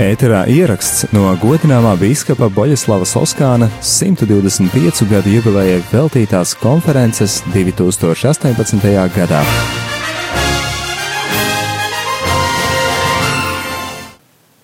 Ēterā 0.00 0.46
ieraksts 0.48 1.10
no 1.12 1.26
godināmā 1.42 1.90
biskupa 2.00 2.46
Boļislava 2.48 3.04
Soskāna 3.04 3.66
125 3.84 5.04
gadu 5.10 5.34
jubilejai 5.34 5.82
veltītās 5.90 6.54
konferences 6.56 7.42
2018. 7.52 8.80
gadā. 9.12 9.42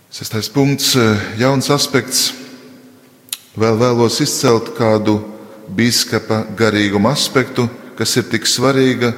Sestais 0.08 0.48
punkts, 0.48 0.96
eh, 0.96 1.20
jauns 1.36 1.68
aspekts. 1.68 2.32
Vēl 3.60 3.76
vēlos 3.76 4.22
izcelt 4.24 4.72
kādu 4.78 5.20
biskupa 5.68 6.46
garīguma 6.56 7.12
aspektu, 7.12 7.68
kas 7.98 8.16
ir 8.16 8.22
tik 8.32 8.48
svarīga, 8.48 9.12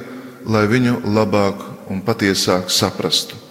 lai 0.45 0.67
viņu 0.67 0.99
labāk 1.15 1.63
un 1.89 2.01
patiesāk 2.01 2.67
saprastu. 2.67 3.48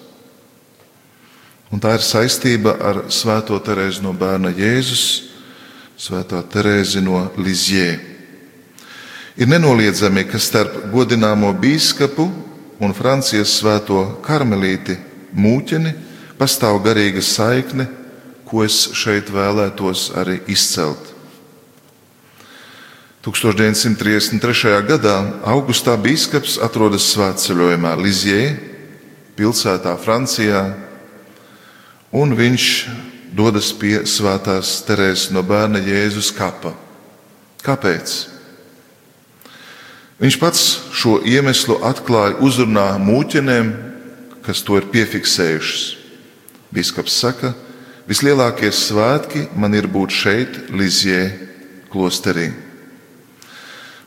Un 1.68 1.82
tā 1.84 1.98
ir 1.98 2.04
saistība 2.04 2.78
ar 2.80 3.02
Svēto 3.12 3.58
Terēzi 3.60 4.00
no 4.04 4.14
bērna 4.16 4.54
Jēzus, 4.56 5.04
Svētā 5.98 6.40
Terēzi 6.48 7.02
no 7.04 7.26
Lizjē. 7.36 7.90
Ir 9.38 9.50
nenoliedzami, 9.50 10.24
ka 10.26 10.40
starp 10.40 10.88
godināmo 10.92 11.50
biskupu 11.60 12.24
un 12.80 12.94
Francijas 12.94 13.52
svēto 13.58 14.00
karmelīti 14.24 14.96
mūķeni 15.34 15.92
pastāv 16.38 16.80
garīga 16.86 17.22
saikne, 17.22 17.88
ko 18.48 18.64
es 18.64 18.88
šeit 18.96 19.28
vēlētos 19.28 20.08
arī 20.16 20.40
izcelt. 20.48 21.12
1933. 23.26 24.78
gadā 24.88 25.16
augustā 25.52 25.98
biskups 26.00 26.56
atrodas 26.64 27.10
svētceļojumā 27.12 27.92
Lizjē, 28.00 28.42
pilsētā 29.36 29.98
Francijā, 30.00 30.62
un 32.12 32.32
viņš 32.36 32.64
dodas 33.36 33.70
pie 33.76 34.02
svētās 34.08 34.78
Terēzes 34.88 35.30
no 35.34 35.42
bērna 35.44 35.80
Jēzus 35.82 36.30
kapa. 36.36 36.74
Kāpēc? 37.64 38.18
Viņš 40.18 40.38
pats 40.40 40.62
šo 40.98 41.18
iemeslu 41.22 41.78
atklāja 41.86 42.38
uzrunā 42.42 42.90
mūķenēm, 42.98 43.70
kas 44.42 44.64
to 44.66 44.78
ir 44.80 44.88
piefiksējušas. 44.90 45.84
Biskups 46.74 47.14
saka, 47.14 47.52
vislielākie 48.08 48.72
svētki 48.74 49.46
man 49.56 49.76
ir 49.78 49.86
būt 49.88 50.14
šeit, 50.14 50.58
Lizjē, 50.74 51.28
klosterī. 51.92 52.50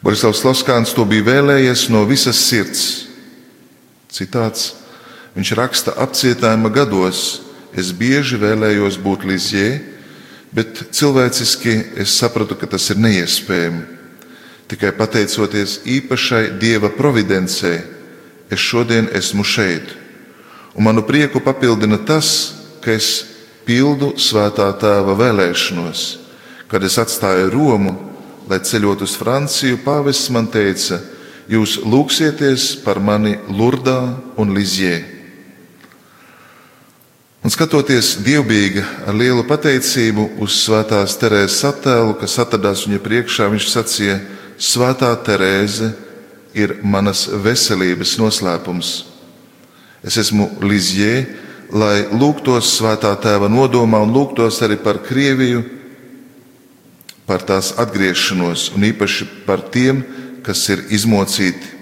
Borislavs 0.01 0.41
Loskāns 0.43 0.95
to 0.97 1.05
bija 1.05 1.27
vēlējies 1.29 1.85
no 1.93 2.03
visas 2.09 2.41
sirds. 2.41 2.83
Citāts, 4.11 4.73
viņš 5.37 5.53
raksta 5.55 5.93
apcietājuma 6.01 6.73
gados, 6.73 7.50
es 7.77 7.91
bieži 7.95 8.39
vēlējos 8.41 8.99
būt 9.01 9.25
Lizjē, 9.27 9.67
bet 10.51 10.83
cilvēciski 10.91 11.75
es 12.03 12.13
sapratu, 12.17 12.57
ka 12.59 12.67
tas 12.67 12.89
ir 12.91 12.99
neiespējami. 12.99 13.83
Tikai 14.71 14.93
pateicoties 14.95 15.81
īpašai 15.87 16.59
Dieva 16.59 16.91
providencei, 16.95 17.81
es 18.51 18.59
šodien 18.59 19.09
esmu 19.15 19.43
šeit. 19.43 19.95
Un 20.75 20.87
manu 20.87 21.03
prieku 21.03 21.41
papildina 21.43 21.99
tas, 22.07 22.53
ka 22.83 22.93
es 22.95 23.25
pildu 23.67 24.13
svētā 24.19 24.69
tēva 24.79 25.17
vēlēšanos, 25.19 26.05
kad 26.71 26.83
es 26.87 26.95
atstāju 26.99 27.51
Romu 27.51 27.97
lai 28.51 28.59
ceļot 28.59 29.05
uz 29.05 29.15
Franciju, 29.19 29.79
pāvests 29.85 30.31
man 30.33 30.49
teica, 30.51 30.99
jūs 31.51 31.79
lūgsieties 31.87 32.81
par 32.83 32.99
mani 32.99 33.37
Lurdā 33.47 33.99
un 34.39 34.51
Lizjē. 34.55 35.20
Un 37.41 37.49
skatoties 37.49 38.19
dievbijīgi 38.21 38.83
ar 39.09 39.15
lielu 39.17 39.41
pateicību 39.49 40.27
uz 40.45 40.59
svētās 40.61 41.15
Terēzes 41.17 41.63
attēlu, 41.65 42.13
kas 42.21 42.37
atradās 42.43 42.83
viņa 42.85 42.99
priekšā, 43.01 43.47
viņš 43.49 43.69
sacīja: 43.71 44.19
Svētā 44.61 45.09
Terēze 45.25 45.89
ir 46.53 46.75
manas 46.85 47.23
veselības 47.25 48.19
noslēpums. 48.21 48.91
Es 50.05 50.19
esmu 50.21 50.51
Lizjē, 50.61 51.15
lai 51.73 52.03
lūgtos 52.13 52.75
svētā 52.75 53.15
tēva 53.23 53.49
nodomā 53.49 54.03
un 54.05 54.13
lūgtos 54.13 54.59
arī 54.61 54.77
par 54.77 54.99
Krieviju, 55.01 55.63
par 57.25 57.41
tās 57.41 57.71
atgriešanos 57.81 58.67
un 58.75 58.85
īpaši 58.85 59.27
par 59.47 59.63
tiem, 59.73 60.03
kas 60.45 60.61
ir 60.69 60.85
izmocīti. 60.93 61.79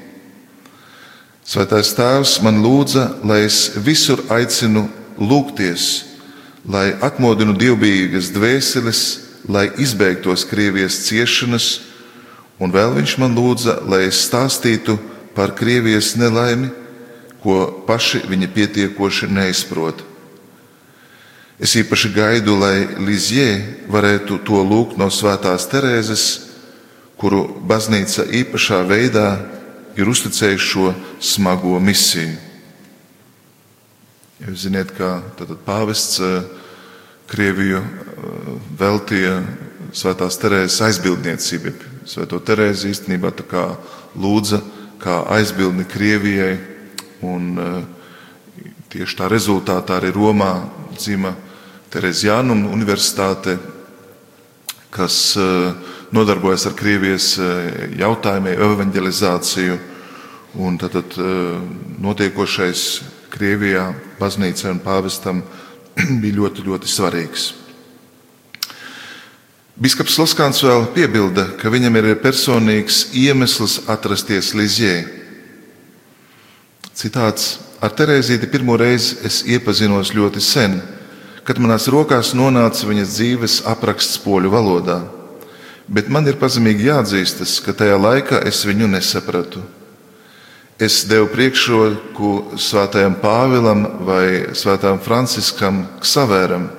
Svētais 1.44 1.91
Tēvs 1.97 2.38
man 2.46 2.62
lūdza, 2.64 3.09
lai 3.28 3.41
es 3.47 3.74
visur 3.76 4.22
aicinu 4.31 4.86
lūgties, 5.19 6.06
lai 6.66 6.94
atmodinu 7.03 7.56
dievbijīgas 7.57 8.31
dvēseles, 8.35 9.03
lai 9.50 9.69
izbeigtos 9.81 10.46
Krievijas 10.50 11.03
ciešanas, 11.07 11.69
un 12.59 12.74
vēl 12.74 12.96
viņš 12.97 13.16
man 13.22 13.35
lūdza, 13.38 13.79
lai 13.88 14.06
es 14.09 14.24
stāstītu 14.28 14.97
par 15.35 15.56
Krievijas 15.56 16.16
nelaimi, 16.19 16.72
ko 17.40 17.84
paši 17.88 18.25
viņi 18.28 18.50
pietiekoši 18.56 19.29
neizprot. 19.31 20.03
Es 21.59 21.75
īpaši 21.75 22.12
gaidu, 22.16 22.56
lai 22.59 22.88
Lizjē 23.03 23.47
varētu 23.91 24.40
to 24.47 24.62
lūgt 24.63 25.00
no 25.00 25.09
Svētās 25.12 25.68
Terēzes, 25.72 26.25
kuru 27.19 27.46
baznīca 27.68 28.24
īpašā 28.31 28.79
veidā 28.88 29.28
ir 30.00 30.08
uzticējuši 30.08 30.69
šo 30.69 30.94
smago 31.19 31.75
misiju. 31.84 32.49
Jūs 34.40 34.62
zināt, 34.64 34.94
ka 34.96 35.18
pāvests 35.68 36.22
eh, 36.24 36.44
Krieviju 37.28 37.82
eh, 37.84 38.46
veltīja 38.80 39.34
Svētās 39.92 40.38
Terēzes 40.40 40.80
aizbildniecībai. 40.86 41.74
Svēto 42.08 42.40
Terēzi 42.48 42.94
īstenībā 42.94 43.34
kā 43.50 43.66
lūdza 44.16 44.62
kā 45.04 45.18
aizbildni 45.36 45.84
Krievijai, 45.92 46.54
un 47.28 47.52
eh, 47.66 48.64
tieši 48.96 49.20
tā 49.20 49.28
rezultātā 49.28 50.00
arī 50.00 50.14
Romā 50.16 50.54
dzima 50.96 51.36
Terezijānum 51.92 52.64
Universitāte, 52.72 53.58
kas 54.94 55.36
nodarbojas 56.14 56.68
ar 56.70 56.76
Krievijas 56.78 57.34
jautājumiem, 57.98 58.62
evanģelizāciju. 58.62 59.78
Un 60.62 60.78
tad, 60.82 60.96
tad 60.98 61.18
notiekošais 62.02 62.86
Krievijā, 63.29 63.91
baznīcai 64.19 64.73
un 64.73 64.81
pāvestam 64.84 65.41
bija 66.22 66.38
ļoti, 66.41 66.66
ļoti 66.67 66.91
svarīgs. 66.91 67.47
Biskaps 69.79 70.17
Loskāns 70.19 70.59
vēl 70.66 70.90
piebilda, 70.95 71.45
ka 71.59 71.72
viņam 71.72 71.95
ir 72.01 72.12
personīgs 72.19 73.13
iemesls 73.16 73.79
atrasties 73.88 74.51
Lizjē. 74.57 75.06
Citāts: 77.00 77.59
Ar 77.79 77.94
Terēzīti 77.95 78.50
pirmo 78.51 78.75
reizi 78.75 79.22
es 79.23 79.44
iepazinos 79.47 80.11
ļoti 80.11 80.44
sen 80.44 80.81
kad 81.50 81.57
manās 81.57 81.88
rokās 81.90 82.35
nonāca 82.38 82.85
viņas 82.85 83.16
dzīves 83.16 83.53
apraksts 83.66 84.19
poļu 84.22 84.51
valodā. 84.53 85.00
Bet 85.90 86.06
man 86.13 86.28
ir 86.29 86.35
pazemīgi 86.38 86.85
jāatzīstas, 86.91 87.56
ka 87.66 87.73
tajā 87.73 87.96
laikā 87.97 88.44
es 88.46 88.59
viņu 88.69 88.85
nesapratu. 88.91 89.63
Es 90.79 91.01
devu 91.03 91.28
priekšroku 91.28 92.56
svētajam 92.56 93.17
Pāvilam 93.19 93.81
vai 94.07 94.56
svētām 94.56 95.01
Franciskam 95.03 95.81
Ksavēram. 96.00 96.69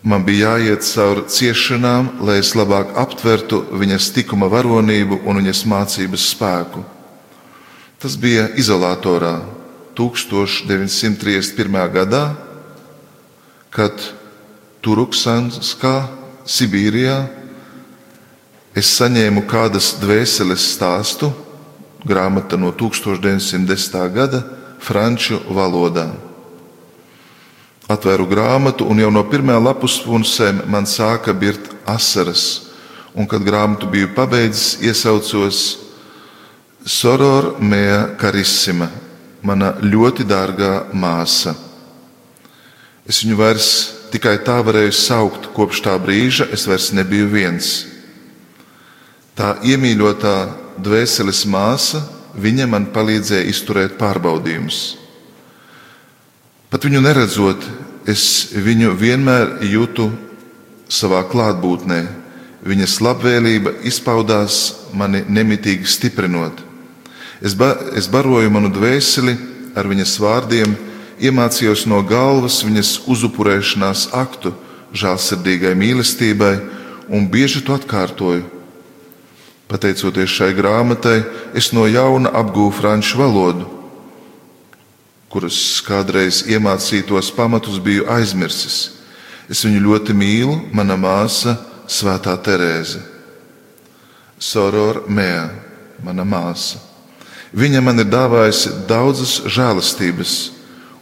Man 0.00 0.24
bija 0.24 0.54
jāiet 0.54 0.86
cauri 0.88 1.26
ciešanām, 1.28 2.08
lai 2.24 2.38
es 2.40 2.54
labāk 2.56 2.94
aptvertu 2.96 3.58
viņas 3.82 4.06
tikuma 4.16 4.48
varonību 4.48 5.18
un 5.28 5.42
viņas 5.42 5.60
mācības 5.68 6.24
spēku. 6.32 6.80
Tas 8.00 8.16
bija 8.16 8.46
izolatorā 8.56 9.34
1931. 10.00 11.76
gadā, 11.92 12.22
kad 13.68 13.92
Turuksanskā, 14.80 16.08
Sibīrijā, 16.48 17.28
es 18.72 18.96
saņēmu 18.96 19.44
kādas 19.52 19.92
dvēseles 20.00 20.64
stāstu, 20.78 21.28
grāmata 22.04 22.56
no 22.56 22.72
1910. 22.72 24.12
gada, 24.14 24.42
franču 24.80 25.40
valodā. 25.50 26.08
Atvēru 27.90 28.28
grāmatu, 28.30 28.86
un 28.86 29.02
jau 29.02 29.10
no 29.10 29.22
pirmā 29.26 29.58
lapus 29.58 29.98
punsēm 30.04 30.62
man 30.70 30.86
sāka 30.86 31.34
birt 31.34 31.72
asaras, 31.90 32.70
un, 33.14 33.26
kad 33.26 33.42
grāmatu 33.42 33.90
biju 33.90 34.12
pabeidzis, 34.14 34.78
iesaucos 34.84 35.62
Soror 36.86 37.58
Mēja 37.60 38.14
Karisima, 38.16 38.88
mana 39.42 39.74
ļoti 39.82 40.24
dārgā 40.24 40.86
māsa. 40.96 41.52
Es 43.04 43.20
viņu 43.24 43.36
vairs 43.36 43.68
tikai 44.14 44.38
tā 44.46 44.60
varēju 44.64 44.94
saukt, 44.94 45.50
kopš 45.54 45.82
tā 45.84 45.96
brīža 46.00 46.46
es 46.54 46.66
vairs 46.70 46.90
nebiju 46.96 47.28
viens. 47.32 47.70
Tā 49.34 49.56
iemīļotā 49.66 50.36
dvēseles 50.78 51.44
māsa, 51.50 52.04
viņa 52.38 52.66
man 52.70 52.88
palīdzēja 52.94 53.48
izturēt 53.50 53.98
pārbaudījumus. 53.98 54.80
Pat 56.70 56.86
viņu 56.86 57.02
neredzot, 57.02 57.64
es 58.06 58.52
viņu 58.54 58.94
vienmēr 58.98 59.58
jūtu 59.66 60.10
savā 60.90 61.24
klātbūtnē. 61.30 62.00
Viņas 62.60 62.98
labvēlība 63.00 63.72
izpaudās 63.88 64.60
mani 64.94 65.24
nemitīgi 65.26 65.88
stiprinot. 65.88 66.60
Es, 67.40 67.54
ba 67.56 67.72
es 67.96 68.06
baroju 68.10 68.50
manu 68.52 68.68
dvēseli 68.70 69.34
ar 69.74 69.88
viņas 69.88 70.18
vārdiem, 70.20 70.74
iemācījos 71.20 71.86
no 71.88 72.02
galvas 72.04 72.60
viņas 72.66 73.00
uzupurēšanās 73.10 74.10
aktu, 74.16 74.52
žēlsirdīgai 74.92 75.72
mīlestībai, 75.78 76.54
un 77.10 77.26
bieži 77.30 77.64
to 77.64 77.76
atkārtoju. 77.78 78.59
Pateicoties 79.70 80.32
šai 80.34 80.50
grāmatai, 80.58 81.20
es 81.54 81.70
no 81.70 81.84
jauna 81.86 82.32
apgūvu 82.40 82.72
franču 82.74 83.20
valodu, 83.20 83.68
kuras 85.30 85.78
kādreiz 85.86 86.42
iemācītos 86.50 87.30
pamatus 87.36 87.78
biju 87.78 88.08
aizmirsis. 88.10 88.96
Es 89.50 89.62
viņu 89.66 89.82
ļoti 89.84 90.14
mīlu, 90.14 90.56
mana 90.74 90.96
māsa, 90.98 91.56
Svētā 91.90 92.36
Terēze. 92.38 93.00
Soror 94.38 95.04
Mēja, 95.10 95.48
mana 96.06 96.22
māsa. 96.22 96.78
Viņa 97.50 97.82
man 97.82 97.98
ir 97.98 98.06
dāvājusi 98.06 98.70
daudzas 98.86 99.40
žēlastības, 99.50 100.34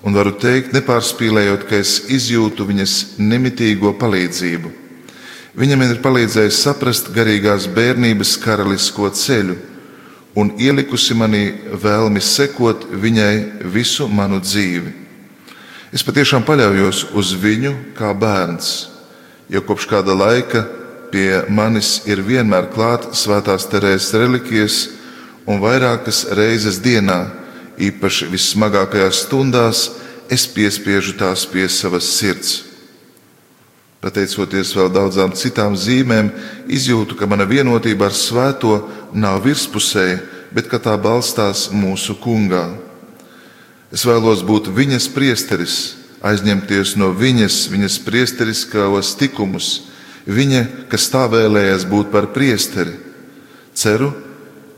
un 0.00 0.17
varu 0.17 0.32
teikt, 0.41 0.73
nepārspīlējot, 0.76 1.67
ka 1.69 1.81
es 1.81 1.99
izjūtu 2.09 2.65
viņas 2.69 2.94
nemitīgo 3.20 3.93
palīdzību. 4.00 4.88
Viņa 5.58 5.75
man 5.75 5.90
ir 5.90 5.99
palīdzējusi 5.99 6.55
saprast 6.55 7.08
garīgās 7.10 7.64
bērnības 7.75 8.37
karalisko 8.38 9.08
ceļu 9.10 9.56
un 10.38 10.52
ielikusi 10.55 11.16
manī 11.19 11.43
vēlmi 11.82 12.22
sekot 12.22 12.84
viņai 12.93 13.64
visu 13.75 14.06
manu 14.06 14.38
dzīvi. 14.38 14.93
Es 15.90 16.05
patiešām 16.06 16.44
paļaujos 16.46 17.08
uz 17.16 17.32
viņu 17.43 17.72
kā 17.99 18.12
bērns, 18.14 18.69
jo 19.50 19.64
kopš 19.66 19.88
kāda 19.90 20.14
laika 20.14 20.62
pie 21.10 21.43
manis 21.50 22.05
ir 22.06 22.22
vienmēr 22.22 22.70
klāta 22.70 23.10
svētās 23.16 23.66
Terēzes 23.72 24.14
relikvijas 24.14 24.78
un 25.49 25.58
vairākas 25.64 26.26
reizes 26.38 26.78
dienā, 26.84 27.32
īpaši 27.82 28.31
vissmagākajās 28.31 29.25
stundās, 29.25 29.88
es 30.31 30.46
piespiežu 30.46 31.19
tās 31.19 31.49
pie 31.50 31.66
savas 31.72 32.14
sirds. 32.14 32.68
Pateicoties 33.98 34.76
vēl 34.78 34.92
daudzām 34.94 35.32
citām 35.34 35.74
zīmēm, 35.74 36.30
izjūtu, 36.70 37.16
ka 37.18 37.26
mana 37.26 37.48
vienotība 37.50 38.06
ar 38.06 38.14
svēto 38.14 38.76
nav 39.10 39.42
virspusēja, 39.42 40.20
bet 40.54 40.70
ka 40.70 40.78
tā 40.78 40.94
balstās 41.02 41.66
mūsu 41.74 42.14
kungā. 42.22 42.68
Es 43.90 44.06
vēlos 44.06 44.44
būt 44.46 44.70
viņas 44.70 45.10
priesteris, 45.10 45.76
aizņemties 46.22 46.94
no 47.00 47.10
viņas, 47.10 47.58
viņas 47.74 47.98
priesteriskās 48.06 49.14
tikumus, 49.18 49.88
viņa, 50.30 50.64
kas 50.92 51.10
tā 51.10 51.26
vēlējās 51.32 51.88
būt 51.90 52.14
par 52.14 52.30
priesteri. 52.30 52.94
Ceru, 53.74 54.12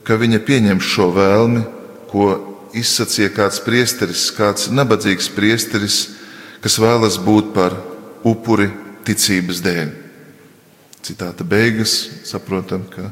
ka 0.04 0.16
viņa 0.16 0.40
pieņems 0.48 0.92
šo 0.96 1.10
vēlmi, 1.12 1.66
ko 2.08 2.32
izsacīja 2.72 3.34
kāds 3.36 3.60
priesteris, 3.64 4.30
kāds 4.32 4.70
nabadzīgs 4.72 5.28
priesteris, 5.36 6.06
kas 6.64 6.80
vēlas 6.80 7.20
būt 7.20 7.52
par 7.52 7.76
upuri 8.24 8.70
ticības 9.10 9.60
dēļ. 9.66 9.92
Citāta 11.04 11.44
beigas, 11.44 11.94
saprotam, 12.28 12.86
ka 12.88 13.10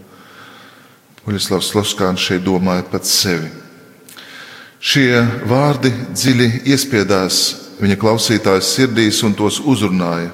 Uļislavs 1.29 1.75
Loskāns 1.77 2.25
šeit 2.25 2.45
domāja 2.47 2.87
pats 2.89 3.12
sevi. 3.21 3.50
Šie 4.79 5.19
vārdi 5.50 5.91
dziļi 6.15 6.47
iespiedās 6.71 7.41
viņa 7.83 7.97
klausītājas 7.99 8.71
sirdīs 8.77 9.21
un 9.27 9.35
tos 9.37 9.59
uzrunāja. 9.61 10.31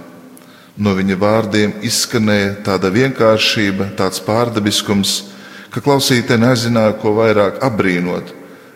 No 0.76 0.94
viņa 0.96 1.16
vārdiem 1.18 1.72
izskanēja 1.86 2.56
tāda 2.66 2.90
vienkāršība, 2.94 3.92
tāds 3.98 4.20
pārdabiskums, 4.26 5.14
ka 5.70 5.82
klausītāji 5.82 6.42
nezināja, 6.42 6.96
ko 6.98 7.14
vairāk 7.16 7.60
apbrīnot, 7.62 8.32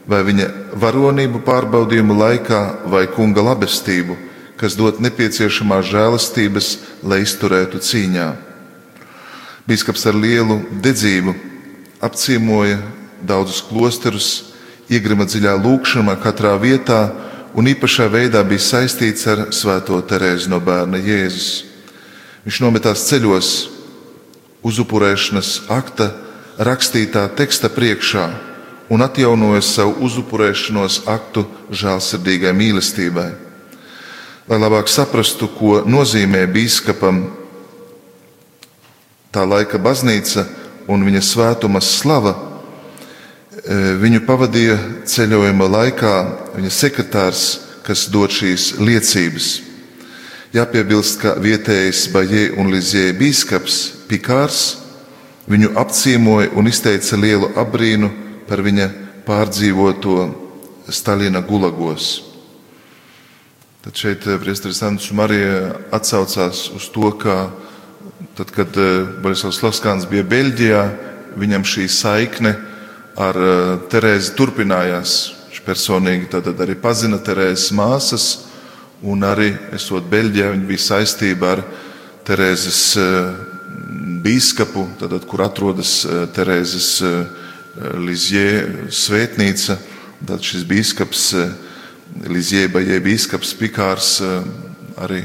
vai 0.08 0.22
viņa 0.26 0.46
varonību 0.78 1.42
pārbaudījumu 1.46 2.16
laikā, 2.18 2.62
vai 2.90 3.04
kunga 3.12 3.42
labestību, 3.50 4.16
kas 4.58 4.74
dod 4.74 4.98
nepieciešamās 5.02 5.86
žēlastības, 5.92 6.68
lai 7.06 7.22
izturētu 7.22 7.80
cīņā. 7.82 8.28
Bīskaps 9.68 10.06
ar 10.10 10.18
lielu 10.18 10.58
dedzību 10.82 11.34
apciemoja 12.02 12.80
daudzus 13.22 13.62
klosterus, 13.68 14.28
iegrima 14.90 15.26
dziļā 15.28 15.54
lūkšanā 15.62 16.16
katrā 16.22 16.54
vietā 16.58 17.00
un 17.54 17.70
īpašā 17.70 18.08
veidā 18.10 18.42
bija 18.46 18.64
saistīts 18.64 19.26
ar 19.30 19.48
Svēto 19.54 19.98
Terēzi 20.02 20.50
no 20.50 20.60
bērna 20.64 20.98
Jēzus. 21.02 21.64
Viņš 22.46 22.60
nometās 22.64 23.04
ceļos, 23.10 23.50
uzupurēšanas 24.66 25.50
akta 25.70 26.12
rakstītā 26.58 27.28
teksta 27.38 27.70
priekšā 27.70 28.30
un 28.90 29.04
atjaunoja 29.04 29.62
savu 29.62 29.98
uzupurēšanos 30.08 31.04
aktu 31.10 31.44
žēlsirdīgai 31.70 32.54
mīlestībai 32.56 33.47
lai 34.48 34.56
labāk 34.56 34.88
saprastu, 34.88 35.48
ko 35.52 35.82
nozīmē 35.84 36.46
biskupam 36.48 37.26
tā 39.32 39.44
laika 39.44 39.76
baznīca 39.80 40.46
un 40.88 41.04
viņa 41.04 41.20
svētuma 41.24 41.82
slava. 41.84 42.32
E, 43.58 43.76
viņu 44.00 44.22
pavadīja 44.24 44.78
ceļojuma 45.04 45.68
laikā 45.68 46.12
viņa 46.56 46.70
sekretārs, 46.72 47.42
kas 47.84 48.06
dod 48.12 48.32
šīs 48.32 48.78
liecības. 48.80 49.48
Jāpiebilst, 50.56 51.18
ka 51.20 51.34
vietējais 51.36 52.06
Bajē 52.12 52.46
un 52.56 52.72
Lizjē 52.72 53.10
biskups 53.16 53.82
Pikārs 54.08 54.78
viņu 55.48 55.74
apciemoja 55.76 56.54
un 56.56 56.72
izteica 56.72 57.20
lielu 57.20 57.52
apbrīnu 57.52 58.08
par 58.48 58.64
viņa 58.64 58.88
pārdzīvoto 59.28 60.16
Stalina 60.88 61.44
gulagos. 61.44 62.27
Tad 63.88 63.96
šeit 63.96 64.26
eh, 64.26 64.36
Priesteris 64.36 64.82
Andris 64.84 65.08
Marija 65.16 65.70
atsaucās 65.96 66.66
uz 66.76 66.90
to, 66.92 67.08
ka 67.16 67.46
tad, 68.36 68.50
kad 68.52 68.74
eh, 68.76 69.06
Borisovs 69.24 69.62
Laskāns 69.64 70.04
bija 70.10 70.26
Beļģijā, 70.28 70.80
viņam 71.40 71.62
šī 71.64 71.86
saikne 71.88 72.50
ar 73.16 73.38
eh, 73.40 73.70
Terēzi 73.88 74.34
turpinājās. 74.36 75.14
Viņš 75.46 75.62
personīgi 75.64 76.28
arī 76.36 76.76
pazina 76.76 77.16
Terēzes 77.16 77.72
māsas, 77.72 78.26
un 79.00 79.24
arī 79.24 79.54
esot 79.78 80.04
Beļģijā, 80.12 80.50
viņa 80.52 80.68
bija 80.68 80.84
saistība 80.84 81.54
ar 81.54 81.62
Terēzes 82.28 82.82
bīskapu, 84.20 84.84
tad, 85.00 85.16
kur 85.24 85.46
atrodas 85.46 86.02
Terēzes 86.36 86.90
Lizjē 88.04 88.52
svētnīca. 88.92 89.78
Tad 90.28 90.44
šis 90.44 90.68
bīskaps 90.68 91.24
Lizjēba, 92.26 92.80
jeb 92.82 93.04
Bīskaps 93.06 93.52
Pikārs 93.54 94.16
eh, 94.24 94.46
arī 94.98 95.20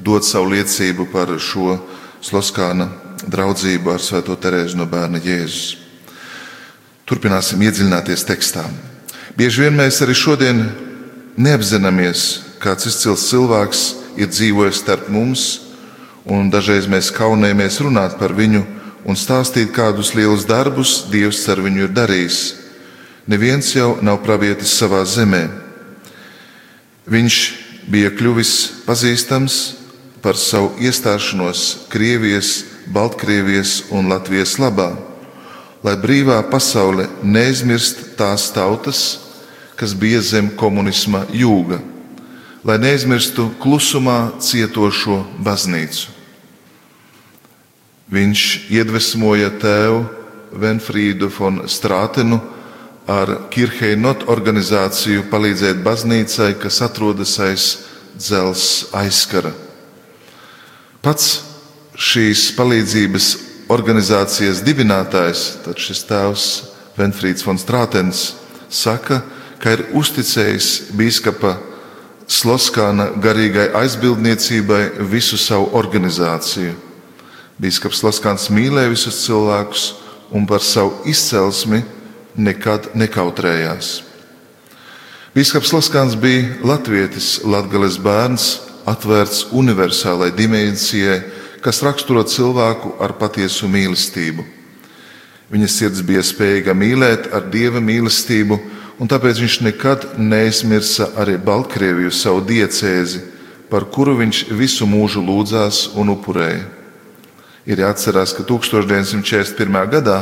dod 0.00 0.24
savu 0.24 0.54
liecību 0.54 1.10
par 1.12 1.34
šo 1.36 1.76
Sloskāna 2.24 2.86
draudzību 3.28 3.92
ar 3.92 4.00
Svēto 4.00 4.36
Terēzu 4.40 4.78
no 4.80 4.86
bērna 4.88 5.20
Jēzus. 5.20 5.76
Turpināsim 7.04 7.60
iedziļināties 7.66 8.24
tekstā. 8.24 8.64
Bieži 9.36 9.66
vien 9.66 9.76
mēs 9.76 10.00
arī 10.00 10.16
šodien 10.16 10.62
neapzināmies, 11.36 12.40
kāds 12.62 12.88
izcils 12.88 13.28
cilvēks 13.28 13.82
ir 14.20 14.30
dzīvojis 14.32 14.80
starp 14.80 15.08
mums, 15.12 15.46
un 16.24 16.48
dažreiz 16.52 16.88
mēs 16.88 17.12
kaunējamies 17.12 17.80
runāt 17.84 18.16
par 18.20 18.32
viņu 18.36 18.64
un 19.04 19.16
stāstīt, 19.18 19.74
kādus 19.76 20.14
lielus 20.16 20.46
darbus 20.48 21.02
Dievs 21.12 21.42
ar 21.52 21.60
viņu 21.60 21.84
ir 21.84 21.96
darījis. 21.96 22.40
Neviens 23.28 23.74
jau 23.76 23.98
nav 24.00 24.22
pravietis 24.24 24.72
savā 24.80 25.04
zemē. 25.04 25.69
Viņš 27.08 27.36
bija 27.88 28.10
kļuvis 28.12 28.84
pazīstams 28.84 29.60
par 30.20 30.36
savu 30.36 30.74
iestāšanos 30.82 31.86
Krievijas, 31.88 32.64
Baltkrievijas 32.90 33.86
un 33.94 34.10
Latvijas 34.10 34.58
labā, 34.60 34.92
lai 35.84 35.96
brīvā 35.96 36.40
pasaule 36.50 37.08
neaizmirst 37.22 38.16
tās 38.18 38.50
tautas, 38.52 39.20
kas 39.80 39.94
bija 39.96 40.20
zem 40.20 40.50
komunisma 40.60 41.24
jūga, 41.32 41.80
lai 42.64 42.76
neaizmirstu 42.82 43.48
klusumā 43.62 44.34
cietošo 44.44 45.22
baznīcu. 45.40 46.10
Viņš 48.10 48.46
iedvesmoja 48.74 49.52
tēvu 49.62 50.02
Venfrīdu 50.50 51.30
von 51.30 51.62
Strātenu 51.70 52.40
ar 53.10 53.32
Kirheinot 53.50 54.26
organizāciju 54.30 55.26
palīdzēt 55.32 55.82
baznīcai, 55.82 56.52
kas 56.62 56.78
atrodas 56.86 57.34
aiz 57.42 57.66
dzelzs 58.14 58.90
aizkara. 58.94 59.50
Pats 61.02 61.40
šīs 61.98 62.50
palīdzības 62.58 63.30
organizācijas 63.72 64.62
dibinātājs, 64.66 65.44
tad 65.64 65.80
šis 65.80 66.04
tēvs 66.08 66.46
Venfrīds 66.98 67.44
von 67.46 67.58
Strātens, 67.58 68.34
saka, 68.70 69.22
ka 69.60 69.74
ir 69.74 69.86
uzticējis 69.96 70.90
biskupa 70.96 71.56
Sloskāna 72.30 73.08
garīgai 73.18 73.72
aizbildniecībai 73.80 74.82
visu 75.10 75.38
savu 75.40 75.70
organizāciju. 75.80 76.76
Bīskaps 77.60 78.04
Sloskāns 78.04 78.46
mīlēja 78.54 78.92
visus 78.92 79.24
cilvēkus 79.24 79.86
un 80.30 80.46
par 80.48 80.62
savu 80.62 81.02
izcelsmi 81.10 81.82
nekad 82.36 82.92
nekautrējās. 82.94 84.00
Bīskaps 85.34 85.70
Sloskāns 85.70 86.16
bija 86.18 86.56
latvietis, 86.66 87.38
latgales 87.46 88.00
bērns, 88.02 88.48
atvērts 88.90 89.44
universālai 89.54 90.32
dimensijai, 90.34 91.20
kas 91.62 91.82
raksturo 91.86 92.24
cilvēku 92.26 92.96
ar 92.98 93.14
patiesu 93.20 93.68
mīlestību. 93.70 94.42
Viņa 95.50 95.68
sirds 95.70 96.02
bija 96.06 96.22
spējīga 96.26 96.74
mīlēt 96.74 97.30
ar 97.34 97.46
dieva 97.50 97.82
mīlestību, 97.82 98.58
un 99.00 99.10
tāpēc 99.10 99.40
viņš 99.42 99.56
nekad 99.66 100.06
neaizmirsa 100.18 101.12
arī 101.18 101.36
Baltkrieviju, 101.42 102.10
savu 102.14 102.42
diecēzi, 102.46 103.22
par 103.70 103.86
kuru 103.90 104.16
viņš 104.18 104.44
visu 104.58 104.86
mūžu 104.86 105.22
lūdzās 105.22 105.88
un 105.98 106.12
upurēja. 106.14 106.66
Ir 107.70 107.82
jāatcerās, 107.84 108.32
ka 108.34 108.42
1941. 108.48 109.80
gadā 109.92 110.18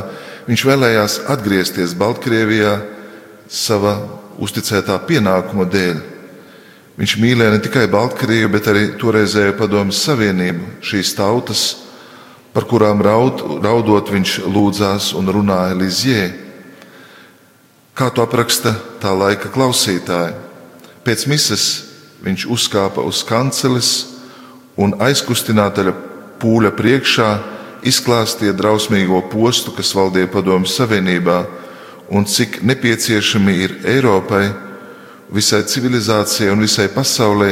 viņš 0.48 0.64
vēlējās 0.68 1.18
atgriezties 1.30 1.94
Baltkrievijā 1.98 2.78
sava 3.48 3.94
uzticētā 4.40 4.96
pienākuma 5.08 5.68
dēļ. 5.68 6.00
Viņš 6.98 7.14
mīlēja 7.22 7.54
ne 7.54 7.62
tikai 7.62 7.86
Baltkrieviju, 7.92 8.50
bet 8.50 8.72
arī 8.72 8.88
toreizējo 8.98 9.54
Padomju 9.60 9.94
Savienību, 9.94 10.72
šīs 10.82 11.14
tautas, 11.14 11.68
par 12.56 12.66
kurām 12.66 13.04
raud, 13.04 13.44
raudot 13.62 14.10
viņš 14.10 14.40
lūdzās 14.50 15.12
un 15.14 15.30
runāja 15.30 15.78
Lizjē 15.78 16.26
Kā 17.98 18.12
to 18.14 18.22
apraksta 18.22 18.76
tā 19.02 19.10
laika 19.10 19.48
klausītāji? 19.50 20.36
Pēc 21.02 21.24
mises 21.26 21.62
viņš 22.22 22.44
uzkāpa 22.46 23.02
uz 23.02 23.24
kanceles 23.26 23.88
un 24.78 24.92
aizkustināta 25.02 25.82
pūļa 26.38 26.70
priekšā 26.78 27.30
izklāstīja 27.86 28.54
drausmīgo 28.56 29.20
postu, 29.30 29.72
kas 29.76 29.92
valdīja 29.96 30.30
Padomju 30.32 30.70
Savienībā, 30.70 31.38
un 32.10 32.26
cik 32.26 32.60
nepieciešami 32.66 33.54
ir 33.64 33.74
Eiropai, 33.86 34.46
visai 35.34 35.62
civilizācijai 35.68 36.52
un 36.54 36.64
visai 36.64 36.88
pasaulē 36.92 37.50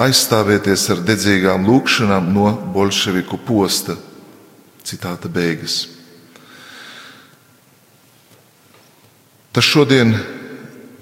aizstāvēties 0.00 0.86
ar 0.94 1.02
dedzīgām 1.04 1.66
lūkšanām 1.66 2.30
no 2.32 2.52
bolševiku 2.74 3.40
posta. 3.46 3.96
Citāta 4.86 5.28
beigas. 5.28 5.82
Tas 9.50 9.66
šodien 9.66 10.14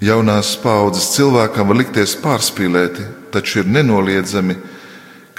jaunās 0.01 0.55
paudzes 0.59 1.13
cilvēkam 1.13 1.69
var 1.69 1.79
likties 1.79 2.17
pārspīlēti, 2.19 3.05
taču 3.31 3.61
ir 3.61 3.69
nenoliedzami, 3.69 4.57
ka 4.57 4.78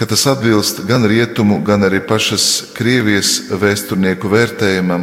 tas 0.08 0.22
atbilst 0.26 0.78
gan 0.88 1.04
rietumu, 1.04 1.58
gan 1.60 1.82
arī 1.84 1.98
pašas 2.00 2.72
Krievijas 2.72 3.50
vēsturnieku 3.52 4.30
vērtējumam. 4.32 5.02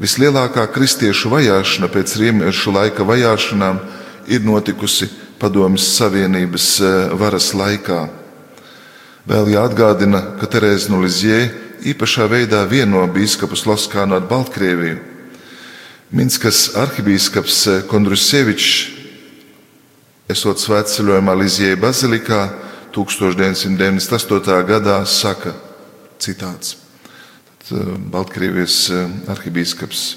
Vislielākā 0.00 0.64
kristiešu 0.72 1.28
vajāšana 1.28 1.90
pēc 1.92 2.14
riemiešu 2.22 2.72
laika 2.72 3.04
vajāšanām 3.04 3.82
ir 4.32 4.40
notikusi 4.48 5.10
Padomjas 5.36 5.90
Savienības 5.98 6.70
eh, 6.80 7.12
varas 7.20 7.50
laikā. 7.52 8.00
Vēl 9.28 9.52
jāatgādina, 9.58 10.22
ka 10.40 10.48
Terēza 10.48 10.88
Nulizjē 10.88 11.42
īpašā 11.92 12.24
veidā 12.32 12.64
vieno 12.64 13.04
bīskapu 13.04 13.60
Sloskānu 13.60 14.16
ar 14.16 14.24
Baltkrieviju. 14.24 14.98
Minskas 16.16 16.70
arhibīskaps 16.80 17.62
eh, 17.68 17.80
Kondrusevičs, 17.92 18.74
esot 20.32 20.64
svētceļojumā 20.64 21.36
Lizijai 21.44 21.76
bazilikā 21.76 22.44
1998. 22.94 24.62
gadā, 24.68 25.04
saka, 25.06 25.54
citāts, 26.18 26.76
eh, 27.70 27.76
Baltkrievijas 27.98 28.90
eh, 28.90 29.08
arhibīskaps. 29.28 30.16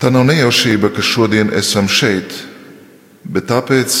Tā 0.00 0.10
nav 0.10 0.24
nejaušība, 0.24 0.88
ka 0.96 1.02
šodien 1.02 1.52
esam 1.52 1.88
šeit, 1.88 2.32
bet 3.24 3.50
tāpēc 3.52 3.96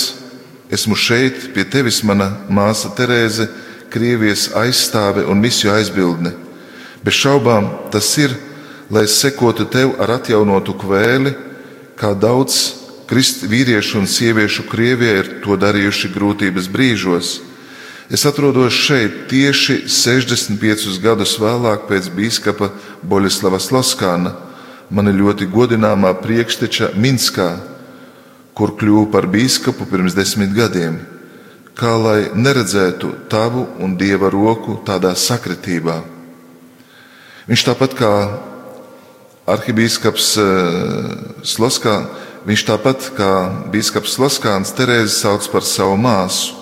esmu 0.72 0.96
šeit 0.96 1.50
pie 1.54 1.64
tevis, 1.64 2.02
mana 2.02 2.32
māsa 2.48 2.88
Terēze, 2.96 3.48
Krievijas 3.90 4.52
aizstāve 4.54 5.24
un 5.26 5.40
misiju 5.42 5.72
aizbildne. 5.74 6.30
Bez 7.02 7.16
šaubām 7.18 7.90
tas 7.90 8.06
ir 8.22 8.36
lai 8.90 9.04
es 9.04 9.14
sekotu 9.22 9.64
tev 9.70 9.94
ar 10.02 10.16
atjaunotu 10.18 10.74
kvēli, 10.74 11.32
kā 11.94 12.10
daudz 12.18 12.56
krist, 13.10 13.44
vīriešu 13.46 14.02
un 14.02 14.08
sieviešu 14.10 14.66
Krievijā 14.70 15.20
ir 15.22 15.30
to 15.44 15.56
darījuši 15.58 16.10
grūtības 16.14 16.66
brīžos. 16.70 17.38
Es 18.10 18.24
atrodos 18.26 18.74
šeit 18.74 19.28
tieši 19.30 19.84
65 19.86 20.96
gadus 20.98 21.36
vēlāk 21.38 21.84
pēc 21.86 22.08
biskupa 22.10 22.72
Boļislava 23.06 23.60
Sloskāna, 23.62 24.32
mana 24.90 25.12
ļoti 25.14 25.46
godināmā 25.46 26.10
priekšteča 26.18 26.90
Minskā, 26.98 27.52
kur 28.58 28.74
kļuvu 28.74 29.06
par 29.14 29.30
biskupu 29.30 29.86
pirms 29.86 30.18
desmit 30.18 30.50
gadiem, 30.56 30.98
kā 31.78 31.94
lai 32.02 32.18
neredzētu 32.34 33.12
tavu 33.30 33.68
un 33.78 33.94
dieva 33.94 34.26
roku 34.34 34.80
tādā 34.82 35.14
sakritībā. 35.14 36.00
Viņš 37.46 37.66
tāpat 37.70 37.94
kā 37.94 38.12
arhibīskaps 39.54 40.32
eh, 40.42 40.80
Sloskā, 41.46 42.00
viņš 42.42 42.70
tāpat 42.74 43.12
kā 43.14 43.34
bīskaps 43.70 44.18
Sloskāns 44.18 44.74
Terēzi 44.74 45.14
sauc 45.14 45.46
par 45.54 45.62
savu 45.62 45.94
māsu. 45.94 46.59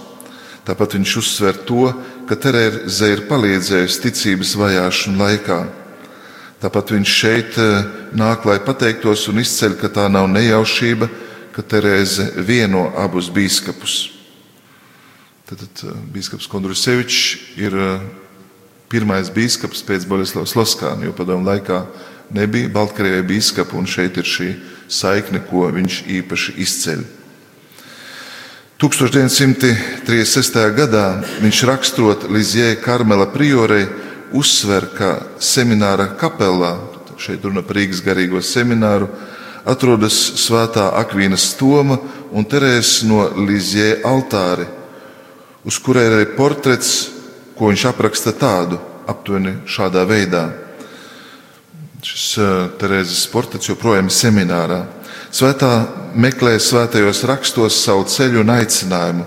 Tāpat 0.68 0.98
viņš 0.98 1.12
uzsver 1.16 1.56
to, 1.64 1.86
ka 2.28 2.36
Terēze 2.36 3.06
ir 3.08 3.22
palīdzējusi 3.30 4.02
ticības 4.04 4.50
vajāšanu 4.60 5.16
laikā. 5.16 5.56
Tāpat 6.60 6.92
viņš 6.92 7.14
šeit 7.14 7.56
eh, 7.62 7.86
nāk, 8.12 8.44
lai 8.44 8.58
pateiktos 8.60 9.24
un 9.32 9.40
izceļ, 9.40 9.78
ka 9.80 9.88
tā 9.88 10.04
nav 10.12 10.28
nejaušība, 10.28 11.08
ka 11.56 11.64
Terēze 11.64 12.28
vieno 12.44 12.90
abus 13.00 13.30
bīskapus. 13.32 13.96
Tad, 15.48 15.64
eh, 15.64 15.98
bīskaps 16.12 16.50
Kondrusevičs 16.52 17.56
ir 17.56 17.80
pirmais 18.92 19.32
bīskaps 19.32 19.80
pēc 19.88 20.04
Borislavas 20.08 20.52
Loskāna, 20.58 21.08
jo 21.08 21.16
padomu 21.16 21.48
laikā 21.48 21.86
nebija 22.36 22.68
Baltkrievijai 22.76 23.24
biskupa, 23.24 23.76
un 23.80 23.88
šeit 23.88 24.20
ir 24.20 24.28
šī 24.28 24.50
saikne, 24.84 25.40
ko 25.48 25.64
viņš 25.72 26.02
īpaši 26.20 26.60
izceļ. 26.60 27.08
1936. 28.78 30.54
gadā 30.70 31.06
viņš 31.42 31.62
raksturot 31.66 32.28
Lizjē 32.30 32.76
Karmela 32.78 33.24
priorei, 33.26 33.88
uzsver, 34.30 34.84
ka 34.94 35.16
semināra 35.42 36.12
kapelā, 36.14 36.76
šeit 37.18 37.42
runa 37.42 37.64
par 37.66 37.74
Rīgas 37.74 37.98
garīgo 38.06 38.38
semināru, 38.38 39.08
atrodas 39.66 40.14
svētā 40.38 40.92
Akvīnas 40.94 41.48
Toma 41.58 41.98
un 42.30 42.46
Terēzes 42.46 43.02
no 43.10 43.26
Lizjē 43.48 43.96
altāri, 44.06 44.68
uz 45.66 45.78
kurai 45.82 46.06
ir 46.06 46.14
arī 46.20 46.28
portrets, 46.38 47.10
ko 47.58 47.72
viņš 47.72 47.82
apraksta 47.90 48.30
tādu, 48.30 48.78
aptuveni 49.10 49.56
šādā 49.66 50.06
veidā. 50.06 50.54
Šis 52.06 52.38
Terēzes 52.78 53.26
portrets 53.34 53.74
joprojām 53.74 54.06
ir 54.06 54.14
seminārā. 54.14 54.84
Svētā 55.28 55.72
meklē 56.16 56.56
svētajos 56.56 57.24
rakstos 57.28 57.76
savu 57.84 58.06
ceļu 58.08 58.40
un 58.44 58.52
aicinājumu, 58.54 59.26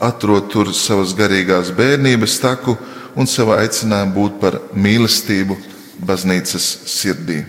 atrod 0.00 0.48
tur 0.52 0.72
savas 0.72 1.12
garīgās 1.16 1.72
bērnības 1.76 2.38
taku 2.40 2.76
un 3.14 3.28
savu 3.28 3.52
aicinājumu 3.58 4.16
būt 4.16 4.38
par 4.40 4.58
mīlestību 4.72 5.58
baznīcas 6.04 6.70
sirdī. 6.88 7.44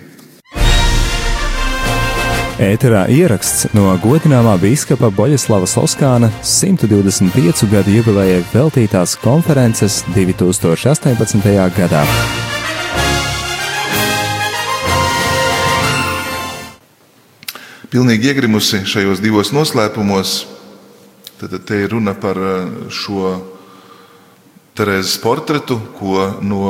Ēterā 2.56 3.02
ieraksts 3.12 3.66
no 3.75 3.90
godināmā 4.00 4.54
biskupa 4.62 5.10
Boļislava 5.12 5.68
Soskāna 5.68 6.30
125 6.40 7.68
gadu 7.72 7.98
jubilejai 7.98 8.40
veltītās 8.54 9.18
konferences 9.20 10.04
2018. 10.16 11.56
gadā. 11.75 12.06
Pilnīgi 17.96 18.28
iegrimusi 18.28 18.82
šajos 18.84 19.22
divos 19.24 19.54
noslēpumos, 19.56 20.32
tad 21.40 21.54
te 21.64 21.78
ir 21.80 21.94
runa 21.94 22.12
par 22.20 22.36
eh, 22.36 22.66
šo 22.92 23.38
Terēzes 24.75 25.22
portretu, 25.24 25.78
ko 25.96 26.25
no 26.44 26.66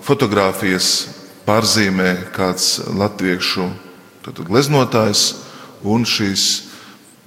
fotografijas 0.00 1.10
pārzīmē 1.44 2.14
kāds 2.32 2.78
latviešu 2.96 3.66
gleznotājs, 4.48 5.26
un 5.84 6.08
šīs 6.08 6.46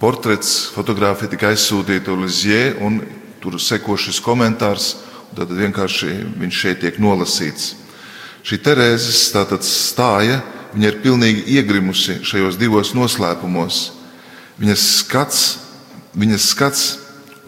portrets, 0.01 0.72
fotografija 0.74 1.29
tika 1.36 1.51
aizsūtīta 1.53 2.17
Lizjē, 2.17 2.63
un 2.81 3.03
tur 3.43 3.60
seko 3.62 3.93
šis 4.01 4.17
komentārs, 4.25 4.95
tad 5.38 5.53
vienkārši 5.53 6.15
viņš 6.41 6.63
šeit 6.65 6.81
tiek 6.81 6.98
nolasīts. 6.98 7.75
Šī 8.41 8.57
Terēzes 8.65 9.27
stāja 9.29 10.41
Viņa 10.74 10.89
ir 10.89 11.01
pilnīgi 11.03 11.44
iegrimusi 11.60 12.20
šajos 12.25 12.58
divos 12.58 12.94
noslēpumos. 12.98 13.92
Viņas 14.58 14.86
skats, 15.00 15.42
viņas 16.18 16.48
skats 16.53 16.84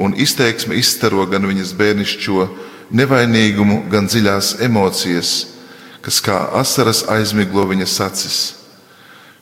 un 0.02 0.14
izteiksme 0.18 0.78
izstaro 0.78 1.26
gan 1.30 1.48
viņas 1.50 1.74
bērnišķo 1.78 2.46
nevainīgumu, 2.96 3.86
gan 3.90 4.10
dziļās 4.10 4.60
emocijas, 4.66 5.32
kas 6.06 6.22
kā 6.22 6.38
asaras 6.60 7.04
aizmiglo 7.10 7.66
viņas 7.72 7.98
acis. 8.06 8.38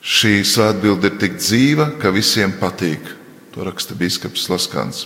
Šī 0.04 0.42
svētbilde 0.48 1.12
ir 1.12 1.20
tik 1.20 1.38
dzīva, 1.40 1.94
ka 2.00 2.12
visiem 2.12 2.56
patīk. 2.60 3.04
To 3.56 3.64
raksta 3.64 3.96
Bīskaps 3.96 4.50
Laskans. 4.52 5.06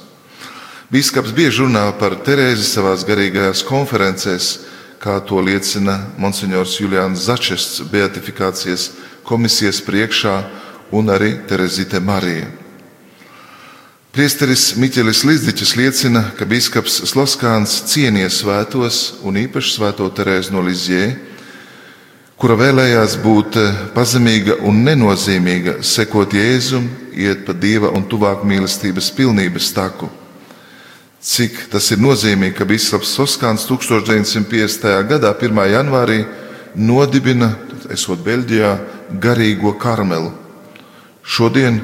Bīskaps 0.89 1.33
bieži 1.35 1.65
runā 1.65 1.83
par 1.99 2.15
Terēzi 2.23 2.63
savās 2.65 3.03
garīgajās 3.05 3.65
konferencēs, 3.67 4.47
kā 5.01 5.19
to 5.25 5.41
liecina 5.41 5.99
Monsignors 6.17 6.79
Julians 6.79 7.25
Začests 7.27 7.81
beatifikācijas 7.91 8.91
komisijas 9.27 9.81
priekšā 9.85 10.37
un 10.91 11.11
arī 11.11 11.35
Terezite 11.47 11.99
Marija. 11.99 12.47
Priesteris 14.17 14.71
Miķelis 14.81 15.21
Līsdiķis 15.27 15.75
liecina, 15.77 16.23
ka 16.33 16.47
biskups 16.49 17.03
Sloskāns 17.11 17.83
cienīja 17.91 18.31
svētos 18.33 19.19
un 19.21 19.37
īpaši 19.37 19.75
svēto 19.75 20.07
Terēzu 20.09 20.55
no 20.55 20.63
Lizjē, 20.65 21.11
kura 22.33 22.57
vēlējās 22.57 23.19
būt 23.21 23.59
pazemīga 23.93 24.57
un 24.65 24.81
nenozīmīga, 24.87 25.83
sekot 25.85 26.33
Jēzum, 26.33 26.87
iet 27.13 27.45
pa 27.45 27.53
dieva 27.53 27.93
un 27.93 28.09
tuvāk 28.09 28.41
mīlestības 28.41 29.11
pilnības 29.19 29.69
taku. 29.77 30.09
Cik 31.17 31.71
tas 31.73 31.87
ir 31.89 31.97
nozīmīgi, 31.97 32.53
ka 32.59 32.65
biskups 32.69 33.15
Sloskāns 33.17 33.65
1950. 33.65 34.85
gadā, 35.09 35.31
1. 35.33 35.61
janvārī, 35.73 36.19
nodibina, 36.77 37.55
esot 37.89 38.21
Beļģijā, 38.21 38.73
garīgo 39.17 39.73
karmelu. 39.81 40.29
Šodien 41.25 41.81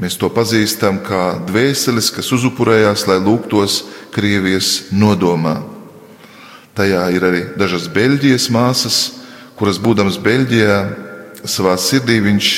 mēs 0.00 0.16
to 0.16 0.30
pazīstam 0.32 1.02
kā 1.04 1.36
dvēseles, 1.46 2.08
kas 2.16 2.32
uzupurējās, 2.32 3.04
lai 3.10 3.18
lūgtos 3.20 3.82
Krievijas 4.16 4.88
nodomā. 4.88 5.58
Tajā 6.76 7.04
ir 7.12 7.28
arī 7.28 7.44
dažas 7.60 7.90
Beļģijas 7.92 8.48
māsas, 8.56 8.98
kuras, 9.60 9.76
būdams 9.76 10.16
Beļģijā, 10.24 10.80
savā 11.44 11.76
sirdī 11.76 12.18
viņš 12.24 12.50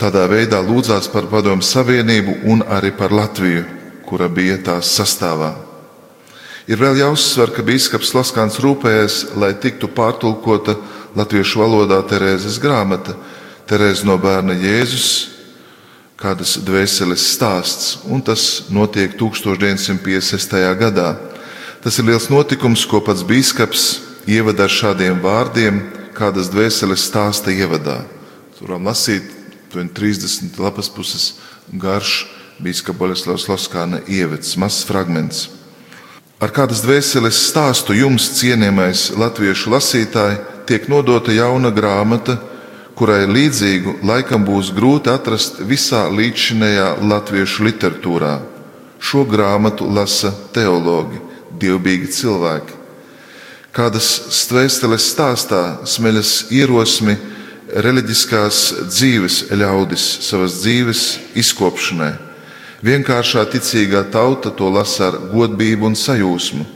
tādā 0.00 0.24
veidā 0.32 0.64
lūdzās 0.64 1.12
par 1.12 1.28
Padomu 1.28 1.64
Savienību 1.64 2.40
un 2.48 2.64
arī 2.64 2.90
par 2.96 3.12
Latviju, 3.12 3.83
kura 4.08 4.28
bija 4.28 4.58
tās 4.62 4.92
sastāvā. 4.96 5.54
Ir 6.64 6.80
vēl 6.80 6.96
jāuzsver, 7.02 7.50
ka 7.52 7.62
biskups 7.64 8.14
Laskāns 8.16 8.56
rūpējas, 8.64 9.36
lai 9.36 9.52
tiktu 9.60 9.90
pārtulkota 9.92 10.78
latviešu 11.16 11.60
valodā 11.60 11.98
Terēzes 12.08 12.56
grāmata, 12.62 13.18
Terēze 13.68 14.06
no 14.08 14.16
bērna 14.20 14.56
Jēzus, 14.56 15.10
kādas 16.20 16.56
dvēseles 16.64 17.24
stāsts, 17.34 17.98
un 18.08 18.22
tas 18.24 18.64
notiek 18.72 19.12
1956. 19.20 20.56
gadā. 20.80 21.10
Tas 21.84 21.98
ir 22.00 22.08
liels 22.08 22.30
notikums, 22.32 22.86
ko 22.88 23.02
pats 23.04 23.24
biskups 23.28 23.84
ievada 24.24 24.64
ar 24.64 24.72
šādiem 24.72 25.20
vārdiem, 25.20 25.82
kādas 26.16 26.48
dvēseles 26.48 27.04
stāsta 27.10 27.52
ievadā. 27.52 28.00
Tur 28.56 28.70
varam 28.70 28.88
lasīt 28.88 29.28
30 29.74 30.56
lapas 30.62 30.88
puses 30.88 31.34
garš 31.68 32.22
biskupa 32.62 32.98
Boleslavas 33.04 33.48
Loskāna 33.48 34.00
ievads, 34.08 34.54
mazs 34.60 34.84
fragments. 34.86 35.48
Ar 36.42 36.52
kādas 36.54 36.82
dvēseles 36.84 37.38
stāstu 37.48 37.94
jums, 37.96 38.26
cienījamais 38.38 39.12
latviešu 39.18 39.72
lasītāji, 39.72 40.40
tiek 40.68 40.88
nodota 40.92 41.32
jauna 41.32 41.70
grāmata, 41.74 42.36
kurai 42.98 43.24
līdzīgu 43.26 44.00
laikam 44.06 44.44
būs 44.46 44.70
grūti 44.74 45.10
atrast 45.12 45.60
visā 45.66 46.04
līdzšinējā 46.12 46.88
latviešu 47.02 47.66
literatūrā. 47.68 48.34
Šo 49.04 49.24
grāmatu 49.28 49.88
lasa 49.90 50.32
teologi, 50.54 51.20
dievbijīgi 51.60 52.10
cilvēki. 52.18 52.80
Kādas 53.74 54.08
stvēsteles 54.30 55.08
stāstā 55.10 55.62
smeļas 55.88 56.52
ierosmi 56.54 57.16
reliģiskās 57.74 58.60
dzīves 58.86 59.40
ļaudis 59.50 60.04
savas 60.28 60.60
dzīves 60.60 61.08
izkopšanai. 61.42 62.12
Vienkāršā 62.84 63.46
ticīgā 63.48 64.02
tauta 64.12 64.52
to 64.52 64.68
lasa 64.68 65.08
ar 65.08 65.20
godību 65.32 65.88
un 65.88 65.96
sajūsmu. 65.96 66.66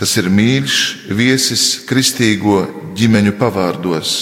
Tas 0.00 0.14
ir 0.18 0.30
mīļš 0.32 0.78
viesis 1.12 1.66
kristīgo 1.86 2.62
ģimeņu 2.96 3.36
pavārdos 3.38 4.14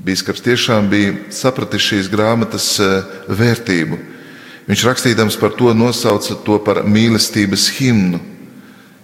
Bīskaps 0.00 0.40
tiešām 0.40 0.88
bija 0.88 1.12
sapratis 1.34 1.84
šīs 1.84 2.08
grāmatas 2.08 2.70
eh, 2.80 3.02
vērtību. 3.28 3.98
Viņš 4.70 4.84
rakstījams 4.86 5.36
par 5.40 5.52
to 5.58 5.74
nosauca 5.76 6.38
to 6.46 6.56
par 6.64 6.82
mīlestības 6.88 7.68
himnu. 7.76 8.20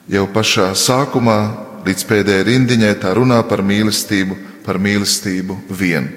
Jau 0.09 0.25
pašā 0.33 0.71
sākumā, 0.79 1.39
līdz 1.85 2.09
pēdējai 2.09 2.49
rindiņai, 2.49 2.95
tā 3.03 3.12
runā 3.19 3.43
par 3.49 3.65
mīlestību, 3.67 4.39
par 4.65 4.81
mīlestību 4.81 5.59
vien. 5.69 6.09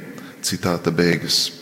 Citāta 0.45 0.93
beigas. 0.95 1.58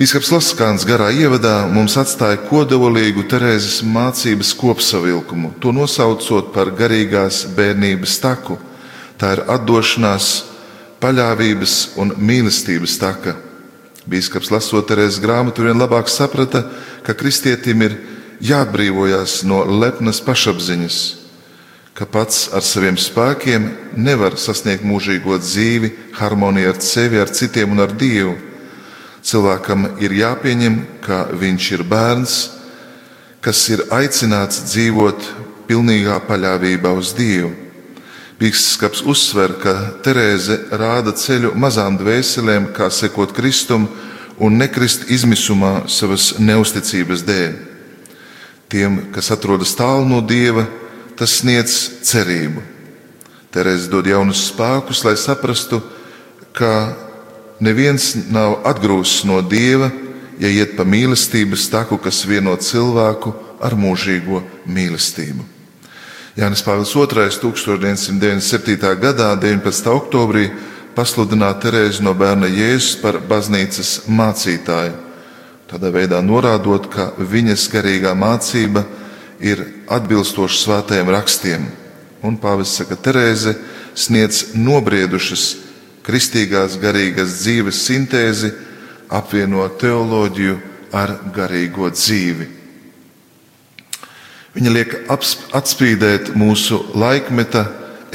Bīskaps 0.00 0.30
Laskāns 0.32 0.86
garā 0.88 1.10
ievadā 1.12 1.66
mums 1.68 1.92
atstāja 2.00 2.38
kodolīgu 2.46 3.20
Terēzes 3.28 3.82
mācības 3.84 4.54
kopsavilkumu, 4.56 5.50
to 5.60 5.74
nosaucot 5.76 6.54
par 6.54 6.70
garīgās 6.72 7.42
bērnības 7.52 8.14
taku. 8.22 8.56
Tā 9.20 9.34
ir 9.36 9.44
atdošanās 9.44 10.30
paļāvības 11.04 11.76
un 12.00 12.14
mīlestības 12.16 12.96
taka. 12.96 13.36
Bīskaps 14.08 14.48
lasot 14.54 14.88
Terēzes 14.88 15.20
grāmatu, 15.20 15.68
vien 15.68 15.76
labāk 15.76 16.08
saprata, 16.08 16.64
ka 17.04 17.12
kristietim 17.12 17.84
ir 17.84 18.00
jāatbrīvojas 18.40 19.42
no 19.44 19.66
lepnas 19.68 20.24
pašapziņas, 20.24 21.00
ka 21.92 22.08
pats 22.08 22.46
ar 22.56 22.64
saviem 22.64 22.96
spēkiem 22.96 23.68
nevar 24.00 24.40
sasniegt 24.40 24.80
mūžīgo 24.80 25.36
dzīvi, 25.44 25.98
harmoniju 26.16 26.72
ar 26.72 26.80
sevi, 26.80 27.20
ar 27.20 27.28
citiem 27.28 27.76
un 27.76 27.84
ar 27.84 27.92
Dievu. 27.92 28.46
Cilvēkam 29.20 29.98
ir 30.00 30.14
jāpieņem, 30.16 30.76
ka 31.04 31.26
viņš 31.36 31.70
ir 31.76 31.84
bērns, 31.88 32.36
kas 33.44 33.60
ir 33.72 33.84
aicināts 33.92 34.62
dzīvot 34.70 35.26
pilnīgā 35.68 36.16
paļāvībā 36.28 36.92
uz 36.96 37.12
Dievu. 37.16 37.52
Bīskaps 38.40 39.02
uzsver, 39.04 39.52
ka 39.60 39.74
Terēze 40.00 40.56
rāda 40.72 41.12
ceļu 41.12 41.52
mazām 41.60 41.98
dvēselēm, 42.00 42.70
kā 42.72 42.88
sekot 42.88 43.34
Kristum 43.36 43.84
un 44.40 44.56
nekrist 44.56 45.10
izmisumā 45.12 45.82
savas 45.92 46.32
neusticības 46.40 47.24
dēļ. 47.28 47.52
Tiem, 48.72 48.96
kas 49.12 49.28
atrodas 49.34 49.74
tālu 49.76 50.08
no 50.08 50.22
Dieva, 50.24 50.64
tas 51.20 51.36
sniedz 51.42 51.76
cerību. 52.08 52.64
Terēze 53.52 53.90
dod 53.92 54.08
jaunus 54.08 54.46
spēkus, 54.48 55.04
lai 55.04 55.16
saprastu, 55.20 55.82
ka 56.56 57.09
neviens 57.60 58.14
nav 58.32 58.60
atgrūsts 58.68 59.24
no 59.28 59.40
Dieva, 59.44 59.90
ja 60.40 60.48
iet 60.48 60.76
pa 60.76 60.84
mīlestības 60.88 61.68
taku, 61.72 61.98
kas 62.00 62.24
vieno 62.28 62.56
cilvēku 62.56 63.34
ar 63.60 63.76
mūžīgo 63.76 64.42
mīlestību. 64.66 65.44
Jānis 66.38 66.62
Pāvils 66.64 66.94
II 66.96 67.06
1997. 67.10 68.76
gadā, 69.02 69.34
19. 69.36 69.90
oktobrī, 69.92 70.48
pasludināja 70.96 71.58
Terēzi 71.66 72.04
no 72.06 72.14
bērna 72.16 72.48
Jēzus 72.48 72.96
par 73.02 73.20
baznīcas 73.20 74.06
mācītāju. 74.08 74.96
Tādā 75.70 75.90
veidā 75.94 76.18
norādot, 76.24 76.88
ka 76.90 77.12
viņas 77.18 77.68
garīgā 77.70 78.14
mācība 78.18 78.86
ir 79.38 79.62
atbilstoša 79.90 80.62
svētajiem 80.64 81.12
rakstiem. 81.12 81.66
Un 82.26 82.38
Pāvils 82.40 82.72
saka, 82.78 82.96
ka 82.96 83.10
Terēze 83.10 83.54
sniedz 83.94 84.54
nobriedušas 84.54 85.69
kristīgās 86.06 86.78
garīgas 86.80 87.40
dzīves 87.42 87.84
sintēzi, 87.86 88.52
apvieno 89.10 89.66
teoloģiju 89.80 90.56
ar 90.96 91.16
garīgo 91.34 91.90
dzīvi. 91.92 92.46
Viņa 94.54 94.72
liek 94.74 94.96
atspīdēt 95.54 96.32
mūsu 96.38 96.80
laikmeta 96.98 97.66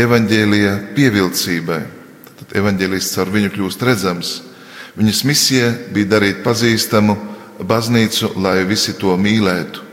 evaņģēlīja 0.02 0.74
pievilcībai. 0.98 1.80
Tad 2.42 2.58
evaņģēlists 2.60 3.22
ar 3.24 3.32
viņu 3.32 3.54
kļūst 3.56 3.86
redzams. 3.88 4.34
Viņas 5.00 5.24
misija 5.28 5.72
bija 5.96 6.12
darīt 6.18 6.44
pazīstamu 6.44 7.16
baznīcu, 7.64 8.34
lai 8.40 8.62
visi 8.68 8.96
to 9.00 9.16
mīlētu. 9.20 9.85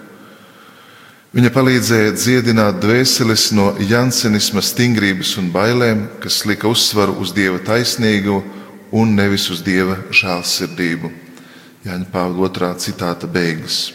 Viņa 1.33 1.49
palīdzēja 1.49 2.11
dziedināt 2.13 2.83
dvēseles 2.83 3.47
no 3.57 3.71
jansenisma 3.81 4.61
stingrības 4.61 5.31
un 5.41 5.47
bailēm, 5.49 6.03
kas 6.21 6.43
lika 6.45 6.69
uzsvaru 6.69 7.15
uz 7.25 7.33
dieva 7.33 7.57
taisnīgu 7.65 8.43
un 8.93 9.15
nevis 9.17 9.47
uz 9.49 9.63
dieva 9.65 9.97
žēlsirdību. 10.13 11.09
Jāņa 11.89 12.11
Pāvila 12.13 12.51
otrā 12.51 12.69
citāta 12.77 13.25
beigas. 13.25 13.95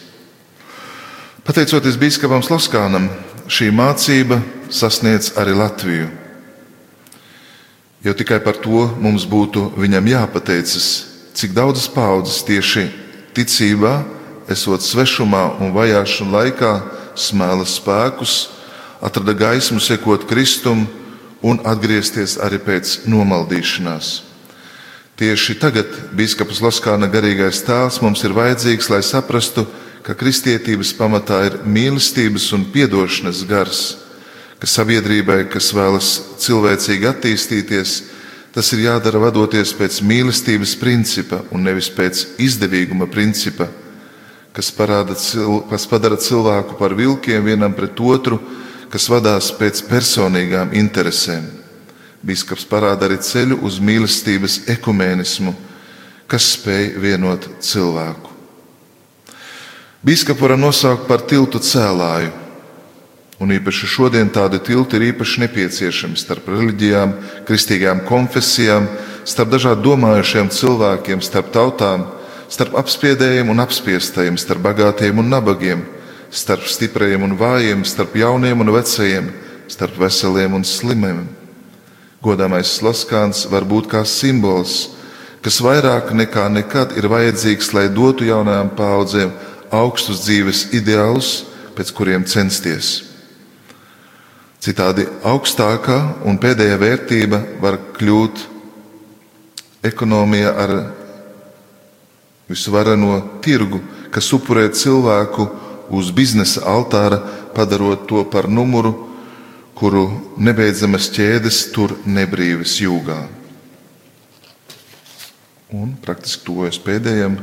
Pateicoties 1.46 2.02
biskupam 2.02 2.42
Sloskānam, 2.42 3.06
šī 3.46 3.70
mācība 3.70 4.42
sasniedz 4.74 5.36
arī 5.38 5.54
Latviju. 5.62 6.10
Jau 8.02 8.18
tikai 8.18 8.42
par 8.42 8.58
to 8.66 8.88
mums 8.98 9.30
būtu 9.30 9.76
viņam 9.78 10.10
jāpateicas, 10.10 10.92
cik 11.38 11.54
daudzas 11.54 11.86
paudzes 11.86 12.42
tieši 12.50 12.90
ticībā, 13.38 14.00
esot 14.50 14.82
svešumā 14.82 15.60
un 15.62 15.78
vajāšanu 15.78 16.34
laikā, 16.34 16.78
smēla 17.18 17.66
spēkus, 17.68 18.38
atrada 19.02 19.34
gaismu, 19.38 19.82
sekot 19.82 20.26
Kristum 20.30 20.86
un 21.46 21.60
atgriezties 21.66 22.38
arī 22.42 22.62
pēc 22.64 23.04
nomaldīšanās. 23.10 24.14
Tieši 25.18 25.56
tagad 25.58 25.90
Bīskaps 26.14 26.62
Laskāna 26.62 27.10
garīgais 27.10 27.64
tēls 27.66 27.98
mums 28.04 28.22
ir 28.22 28.36
vajadzīgs, 28.38 28.90
lai 28.94 29.02
saprastu, 29.02 29.66
ka 30.06 30.14
kristietības 30.14 30.94
pamatā 30.94 31.40
ir 31.48 31.56
mīlestības 31.66 32.52
un 32.54 32.68
atdošanas 32.70 33.42
gars, 33.50 33.82
ka 34.62 34.70
sabiedrībai, 34.70 35.50
kas 35.50 35.74
vēlas 35.74 36.12
cilvēcīgi 36.38 37.10
attīstīties, 37.10 37.96
tas 38.54 38.70
ir 38.74 38.86
jādara 38.86 39.20
vadoties 39.20 39.74
pēc 39.74 40.00
mīlestības 40.06 40.78
principa 40.78 41.42
un 41.52 41.66
nevis 41.66 41.90
pēc 41.90 42.38
izdevīguma 42.38 43.10
principa, 43.10 43.68
kas, 44.58 44.72
parāda, 44.74 45.14
kas 45.70 45.86
padara 45.86 46.18
cilvēku 46.18 46.80
par 46.80 46.96
vilkiem 46.98 47.46
vienam 47.46 47.76
pret 47.78 48.00
otru, 48.02 48.40
kas 48.90 49.06
vadās 49.12 49.52
pēc 49.54 49.84
personīgām 49.86 50.74
interesēm. 50.74 51.46
Bīskaps 52.26 52.66
parāda 52.66 53.06
arī 53.06 53.20
ceļu 53.22 53.60
uz 53.68 53.78
mīlestības 53.78 54.64
ekumēnismu, 54.74 55.54
kas 56.26 56.50
spēj 56.56 56.96
vienot 57.04 57.46
cilvēku. 57.62 58.34
Bīskapu 60.02 60.48
varam 60.48 60.66
nosaukt 60.66 61.06
par 61.06 61.22
tiltu 61.30 61.62
cēlāju, 61.62 62.34
un 63.38 63.54
īpaši 63.54 63.94
šodien 63.94 64.34
tādi 64.34 64.58
tilti 64.66 64.98
ir 64.98 65.12
īpaši 65.12 65.46
nepieciešami 65.46 66.18
starp 66.18 66.50
reliģijām, 66.50 67.14
kristīgām 67.46 68.02
konfesijām, 68.10 68.90
starp 69.28 69.54
dažādu 69.54 69.92
domājušiem 69.92 70.50
cilvēkiem, 70.50 71.22
starp 71.22 71.54
tautām, 71.54 72.08
starp 72.50 72.78
apspiedējiem 72.80 73.50
un 73.52 73.64
apspiestajiem, 73.64 74.38
starp 74.40 74.64
bagātiem 74.70 75.20
un 75.20 75.32
nabagiem 75.32 75.86
starp 76.30 76.68
stipriem 76.68 77.24
un 77.24 77.36
vājiem, 77.38 77.84
starp 77.88 78.16
jauniem 78.18 78.62
un 78.62 78.72
vecajiem, 78.76 79.32
starp 79.72 79.98
veseliem 80.00 80.58
un 80.58 80.66
slimiem. 80.68 81.26
Godāmais 82.24 82.78
Slaskāns 82.80 83.46
var 83.52 83.66
būt 83.68 83.90
kā 83.92 84.04
simbols, 84.06 84.90
kas 85.42 85.62
vairāk 85.64 86.12
nekā 86.16 86.48
nekad 86.52 86.96
ir 86.98 87.08
vajadzīgs, 87.12 87.72
lai 87.76 87.88
dotu 87.94 88.28
jaunajām 88.28 88.74
paudzēm 88.76 89.32
augstus 89.72 90.26
dzīves 90.26 90.68
ideālus, 90.76 91.46
pēc 91.78 91.94
kuriem 91.94 92.26
censties. 92.26 93.04
Citādi 94.64 95.06
augstākā 95.24 96.26
un 96.26 96.40
pēdējā 96.42 96.78
vērtība 96.82 97.44
var 97.62 97.78
kļūt 97.96 98.42
ekonomija 99.86 100.56
ar 100.58 100.74
visvareno 102.48 103.20
tirgu, 103.44 103.82
kas 104.12 104.32
upurē 104.34 104.68
cilvēku 104.72 105.48
uz 105.94 106.12
biznesa 106.16 106.64
altāra, 106.68 107.20
padarot 107.56 108.08
to 108.08 108.24
par 108.32 108.48
numuru, 108.50 108.94
kuru 109.78 110.08
nebeidzamas 110.42 111.10
ķēdes 111.14 111.68
tur 111.76 111.94
nebrīvas 112.06 112.80
jūgā. 112.82 113.20
Un 115.76 115.94
praktiski 116.02 116.48
tuvojas 116.48 116.80
pēdējam 116.80 117.38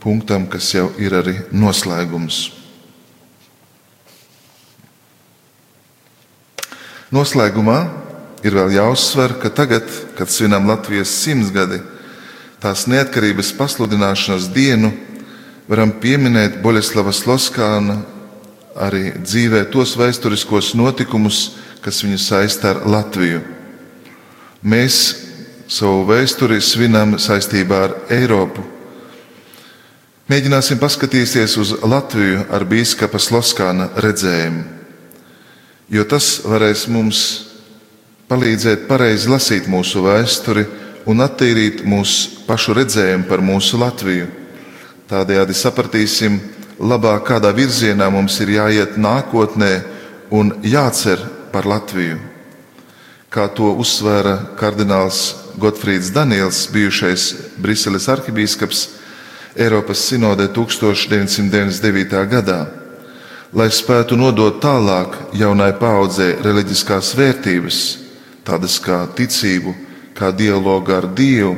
punktam, 0.00 0.46
kas 0.52 0.68
jau 0.74 0.90
ir 1.00 1.16
arī 1.16 1.36
noslēgums. 1.56 2.50
Noslēgumā 7.10 7.78
ir 8.46 8.54
vēl 8.54 8.76
jāuzsver, 8.76 9.34
ka 9.42 9.50
tagad, 9.50 9.88
kad 10.14 10.30
svinam 10.30 10.68
Latvijas 10.70 11.10
simtsgadi, 11.24 11.80
tās 12.60 12.86
neatkarības 12.90 13.54
pasludināšanas 13.56 14.50
dienu, 14.52 14.92
varam 15.68 15.92
pieminēt 16.02 16.60
Boļeslavas 16.62 17.24
Loskāna 17.28 18.00
arī 18.80 19.14
dzīvē 19.18 19.64
tos 19.72 19.96
vēsturiskos 19.98 20.74
notikumus, 20.78 21.56
kas 21.80 22.02
viņu 22.04 22.18
saista 22.20 22.74
ar 22.74 22.82
Latviju. 22.88 23.40
Mēs 24.60 24.96
savu 25.70 26.04
vēsturi 26.08 26.60
svinam 26.60 27.16
saistībā 27.18 27.80
ar 27.86 27.96
Eiropu. 28.12 28.64
Mēģināsim 30.30 30.78
paskatīties 30.78 31.56
uz 31.58 31.72
Latviju 31.82 32.44
ar 32.52 32.66
bīskapa 32.68 33.18
Loskāna 33.32 33.88
redzējumu, 33.98 34.64
jo 35.90 36.04
tas 36.04 36.36
varēs 36.44 36.84
mums 36.92 37.22
palīdzēt 38.30 38.86
pareizi 38.86 39.30
lasīt 39.30 39.66
mūsu 39.66 40.04
vēsturi 40.04 40.68
un 41.08 41.22
attīrīt 41.24 41.84
mūsu 41.86 42.44
pašu 42.48 42.74
redzējumu 42.76 43.28
par 43.28 43.42
mūsu 43.44 43.78
Latviju. 43.80 44.28
Tādējādi 45.10 45.56
sapratīsim 45.56 46.38
labāk, 46.80 47.24
kādā 47.28 47.52
virzienā 47.56 48.10
mums 48.12 48.38
ir 48.40 48.54
jāiet 48.56 48.98
nākotnē 49.00 49.72
un 50.30 50.52
jācer 50.62 51.22
par 51.52 51.66
Latviju. 51.66 52.18
Kā 53.30 53.46
to 53.54 53.72
uzsvēra 53.78 54.56
kardināls 54.58 55.34
Gotfrīds 55.60 56.10
Daniels, 56.14 56.64
bijušais 56.72 57.26
Briseles 57.62 58.08
arhibīskaps 58.10 58.88
Eiropas 59.58 60.02
sinodē 60.08 60.48
1999. 60.54 62.24
gadā, 62.30 62.60
lai 63.52 63.68
spētu 63.70 64.18
nodot 64.18 64.60
tālāk 64.62 65.16
jaunai 65.34 65.72
paudzei 65.78 66.36
reliģiskās 66.42 67.12
vērtības, 67.18 67.78
tādas 68.46 68.78
kā 68.82 69.02
ticību, 69.18 69.74
kā 70.20 70.30
dialogu 70.36 70.92
ar 70.92 71.08
Dievu, 71.16 71.56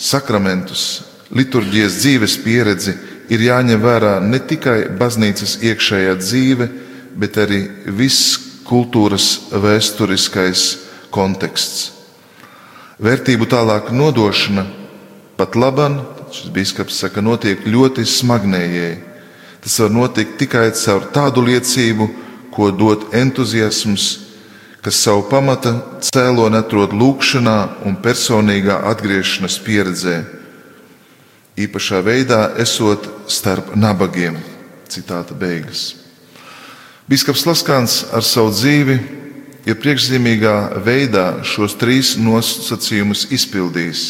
sakramentus, 0.00 1.04
liturģijas 1.36 2.00
dzīves 2.00 2.38
pieredzi 2.44 2.96
ir 3.32 3.44
jāņem 3.48 3.82
vērā 3.82 4.16
ne 4.24 4.40
tikai 4.40 4.86
baznīcas 4.98 5.58
iekšējā 5.66 6.16
dzīve, 6.20 6.68
bet 7.16 7.38
arī 7.40 7.62
viss 7.86 8.38
kultūras 8.66 9.52
vēsturiskais 9.52 10.64
konteksts. 11.14 11.92
Vērtību 13.02 13.48
tālāk 13.52 13.90
nodošana 13.92 14.64
pat 15.36 15.56
labam, 15.56 16.00
šis 16.32 16.52
biskups 16.52 17.02
saka, 17.02 17.20
notiek 17.20 17.66
ļoti 17.68 18.06
smagnējēji. 18.08 18.96
Tas 19.64 19.80
var 19.82 19.92
notikt 19.92 20.38
tikai 20.40 20.70
caur 20.78 21.08
tādu 21.12 21.44
liecību, 21.44 22.08
ko 22.54 22.70
dod 22.72 23.10
entuziasms, 23.16 24.06
kas 24.86 25.00
savu 25.02 25.24
pamata 25.26 25.72
cēloni 25.98 26.60
atrod 26.60 26.92
lūkšanā 26.94 27.56
un 27.88 27.96
personīgā 27.98 28.76
atgriešanās 28.86 29.56
pieredzē 29.66 30.20
īpašā 31.58 31.98
veidā 32.06 32.52
esot 32.62 33.08
starp 33.26 33.72
nabagiem. 33.74 34.36
Citāta 34.86 35.34
beigas. 35.34 35.96
Bīskaps 37.10 37.42
Laskāns 37.48 37.96
ar 38.14 38.22
savu 38.22 38.54
dzīvi 38.54 39.00
ir 39.66 39.80
priekšzīmīgā 39.82 40.54
veidā 40.86 41.26
šos 41.42 41.74
trīs 41.82 42.14
nosacījumus 42.22 43.26
izpildījis. 43.34 44.06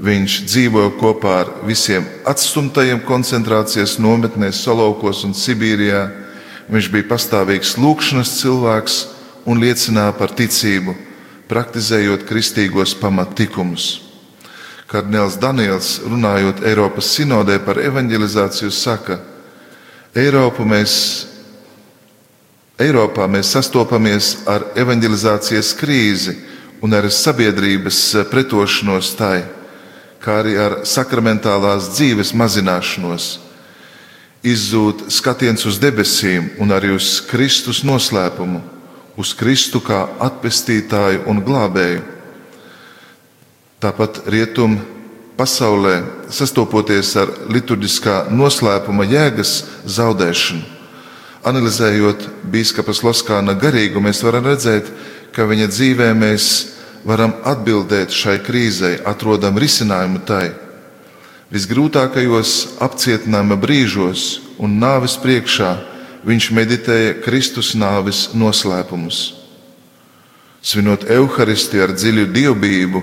Viņš 0.00 0.40
dzīvoja 0.48 0.96
kopā 0.96 1.36
ar 1.42 1.54
visiem 1.68 2.08
atstumtajiem 2.24 3.04
koncentrācijas 3.04 3.98
nometnēs, 4.00 4.64
Solaukos 4.64 5.26
un 5.28 5.36
Sibīrijā. 5.36 6.06
Viņš 6.72 6.88
bija 6.88 7.12
pastāvīgs 7.12 7.76
lūkšanas 7.76 8.38
cilvēks 8.40 9.02
un 9.48 9.60
liecināja 9.62 10.12
par 10.18 10.34
ticību, 10.36 10.94
praktizējot 11.50 12.26
kristīgos 12.28 12.94
pamattikumus. 13.00 14.00
Kardināls 14.90 15.36
Daniels, 15.38 16.00
runājot 16.02 16.64
Eiropas 16.66 17.12
sinodē 17.14 17.60
par 17.62 17.78
evanģelizāciju, 17.78 18.72
saka, 18.74 19.20
Eiropu 20.18 20.64
mēs, 20.66 20.94
Eiropā 22.80 23.28
mēs 23.30 23.52
sastopamies 23.54 24.32
ar 24.50 24.64
evanģelizācijas 24.74 25.70
krīzi 25.78 26.34
un 26.82 26.96
ar 26.96 27.06
sabiedrības 27.12 28.00
pretošanos 28.32 29.12
tai, 29.18 29.44
kā 30.20 30.40
arī 30.42 30.56
ar 30.58 30.80
sakramentālās 30.88 31.92
dzīves 31.94 32.34
mazināšanos. 32.34 33.30
Izzūd 34.42 35.06
skatiens 35.12 35.62
uz 35.68 35.78
debesīm 35.78 36.56
un 36.58 36.72
arī 36.72 36.94
uz 36.96 37.20
Kristus 37.30 37.84
noslēpumu, 37.86 38.64
uz 39.20 39.34
Kristu 39.36 39.82
kā 39.84 40.06
atpestītāju 40.30 41.26
un 41.28 41.44
glābēju 41.44 42.00
Tāpat 43.80 44.26
rietumu 44.28 44.76
pasaulē, 45.40 46.02
sastopoties 46.28 47.14
ar 47.16 47.30
liturģiskā 47.48 48.26
noslēpuma 48.28 49.06
jēgas 49.08 49.54
zaudēšanu, 49.88 50.60
analizējot 51.48 52.26
biskupa 52.52 52.92
Loskāna 52.92 53.54
garīgu, 53.56 54.02
mēs 54.04 54.20
varam 54.20 54.50
redzēt, 54.50 54.90
ka 55.32 55.48
viņa 55.48 55.70
dzīvē 55.72 56.10
mēs 56.12 56.50
varam 57.08 57.32
atbildēt 57.48 58.12
šai 58.12 58.36
krīzei, 58.44 58.98
atrodam 59.00 59.56
risinājumu 59.56 60.20
tai. 60.28 60.50
Visgrūtākajos 61.48 62.82
apcietinājuma 62.84 63.56
brīžos 63.56 64.42
un 64.60 64.76
nāves 64.76 65.16
priekšā 65.24 65.72
viņš 66.26 66.50
meditēja 66.56 67.14
Kristus 67.24 67.72
nāves 67.78 68.30
noslēpumus. 68.36 69.20
Svinot 70.60 71.06
evaharistiju 71.08 71.86
ar 71.86 71.94
dziļu 71.96 72.26
dievbijību, 72.34 73.02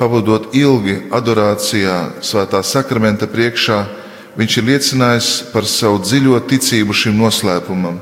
pavadot 0.00 0.50
ilgi 0.56 0.98
adorācijā, 1.14 2.22
svētā 2.26 2.62
sakramenta 2.66 3.28
priekšā, 3.30 3.78
viņš 4.36 4.58
ir 4.58 4.68
liecinājis 4.70 5.30
par 5.52 5.68
savu 5.70 6.02
dziļo 6.02 6.40
ticību 6.50 6.96
šim 6.96 7.16
noslēpumam. 7.20 8.00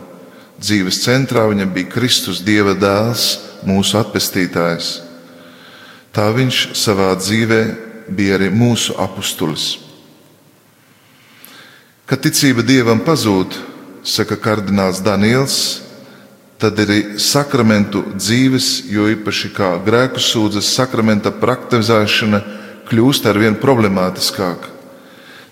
Dzīves 0.59 1.03
centrā 1.05 1.44
viņam 1.50 1.74
bija 1.74 1.90
Kristus, 1.92 2.40
Dieva 2.40 2.72
dēls, 2.79 3.35
mūsu 3.68 3.98
atpestītājs. 4.00 4.94
Tā 6.14 6.29
viņš 6.33 6.70
savā 6.79 7.11
dzīvē 7.18 7.61
bija 8.14 8.38
arī 8.38 8.48
mūsu 8.55 8.94
apustulis. 9.00 9.74
Kad 12.07 12.22
ticība 12.24 12.62
dievam 12.62 13.00
pazūd, 13.05 13.57
saka 14.05 14.37
kardināls 14.37 15.01
Daniels, 15.05 15.81
tad 16.61 16.79
arī 16.81 17.19
sakramentu 17.21 18.05
dzīves, 18.14 18.85
jo 18.93 19.09
īpaši 19.11 19.51
kā 19.57 19.75
grēku 19.85 20.23
sūdzes 20.23 20.71
sakramenta 20.77 21.33
praktizēšana, 21.33 22.40
kļūst 22.88 23.27
ar 23.29 23.40
vien 23.40 23.57
problemātiskāka. 23.61 24.71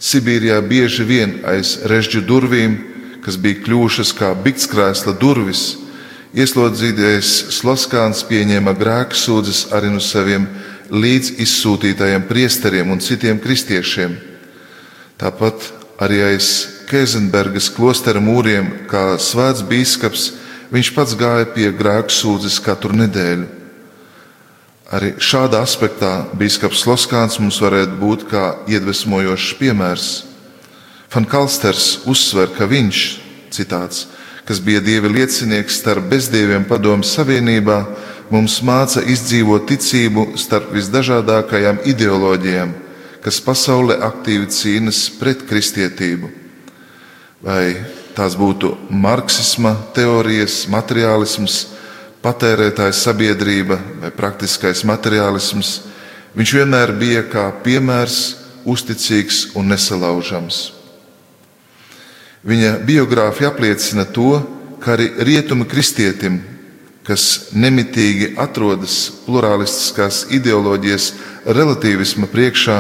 Sibīrijā 0.02 0.58
bieži 0.66 1.04
vien 1.06 1.38
aiz 1.48 1.78
režģu 1.88 2.24
durvīm, 2.28 2.76
kas 3.22 3.38
bija 3.38 3.62
kļuvušas 3.62 4.10
kā 4.18 4.32
biktskrēsla 4.44 5.14
durvis, 5.20 5.76
ieslodzītais 6.34 7.30
Sloskāns 7.54 8.24
pieņēma 8.28 8.74
grēku 8.76 9.16
sūdzes 9.16 9.68
arī 9.76 9.92
no 9.94 10.02
saviem 10.02 10.48
līdz 10.92 11.36
izsūtītajiem 11.44 12.26
priesteriem 12.28 12.90
un 12.92 13.00
citiem 13.00 13.40
kristiešiem. 13.40 14.16
Tāpat 15.20 15.70
arī 16.02 16.18
aiz 16.32 16.81
Kēzenbergas 16.92 17.70
klostera 17.72 18.20
mūriem, 18.20 18.66
kā 18.84 19.14
svēts 19.16 19.62
biskups, 19.64 20.26
viņš 20.68 20.90
pats 20.92 21.14
gāja 21.16 21.46
pie 21.54 21.70
grēku 21.72 22.12
sūdzes 22.12 22.58
katru 22.60 22.92
nedēļu. 22.92 23.46
Arī 24.92 25.14
šādā 25.16 25.62
aspektā 25.64 26.10
biskups 26.36 26.82
Loskāns 26.84 27.38
mums 27.40 27.62
varētu 27.64 27.96
būt 27.96 28.26
kā 28.28 28.42
iedvesmojošs 28.68 29.54
piemērs. 29.56 30.08
Fankalsters 31.08 32.02
uzsver, 32.12 32.52
ka 32.52 32.68
viņš, 32.68 33.00
citāts, 33.56 34.04
kas 34.44 34.60
bija 34.60 34.84
dieva 34.84 35.08
liecinieks 35.08 35.80
starp 35.80 36.12
bezdieviem 36.12 36.68
padomu 36.68 37.08
savienībā, 37.08 37.78
mums 38.28 38.58
māca 38.60 39.00
izdzīvot 39.00 39.64
ticību 39.72 40.26
starp 40.36 40.76
visdažādākajām 40.76 41.80
ideoloģijām, 41.88 42.76
kas 43.24 43.40
pasaulē 43.48 43.96
aktīvi 44.12 44.52
cīnas 44.52 45.06
pret 45.16 45.48
kristietību. 45.48 46.41
Vai 47.42 47.74
tās 48.14 48.36
būtu 48.38 48.76
marksisma 48.90 49.74
teorijas, 49.96 50.62
materiālisms, 50.70 51.72
patērētājs 52.22 53.00
sabiedrība 53.02 53.80
vai 54.04 54.12
praktiskais 54.14 54.84
materiālisms, 54.86 55.80
viņš 56.38 56.54
vienmēr 56.60 56.94
bija 57.00 57.24
kā 57.26 57.48
piemērs, 57.64 58.20
uzticīgs 58.62 59.56
un 59.58 59.72
nesalaužams. 59.72 60.68
Viņa 62.46 62.76
biogrāfija 62.86 63.50
apliecina 63.50 64.06
to, 64.06 64.38
ka 64.82 64.94
arī 64.94 65.10
rietumu 65.26 65.66
kristietim, 65.66 66.40
kas 67.02 67.50
nemitīgi 67.54 68.36
atrodas 68.38 69.10
plurālistiskās 69.26 70.28
ideoloģijas 70.30 71.12
relativisma 71.46 72.30
priekšā, 72.30 72.78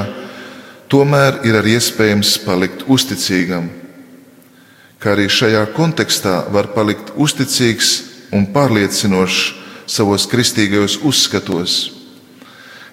tomēr 0.90 1.42
ir 1.46 1.58
arī 1.58 1.78
iespējams 1.78 2.36
palikt 2.46 2.86
uzticīgam. 2.86 3.81
Kā 5.02 5.16
arī 5.16 5.26
šajā 5.26 5.64
kontekstā 5.74 6.44
var 6.54 6.68
palikt 6.76 7.08
uzticīgs 7.18 7.88
un 8.30 8.44
pārliecinošs 8.54 9.40
savos 9.90 10.28
kristīgajos 10.30 11.00
uzskatos. 11.02 11.72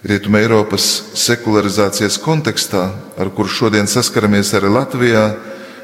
Rietuma 0.01 0.39
Eiropas 0.41 0.87
sekularizācijas 1.13 2.17
kontekstā, 2.23 2.87
ar 3.13 3.29
kuru 3.35 3.51
šodien 3.51 3.85
saskaramies 3.85 4.55
arī 4.57 4.71
Latvijā, 4.73 5.25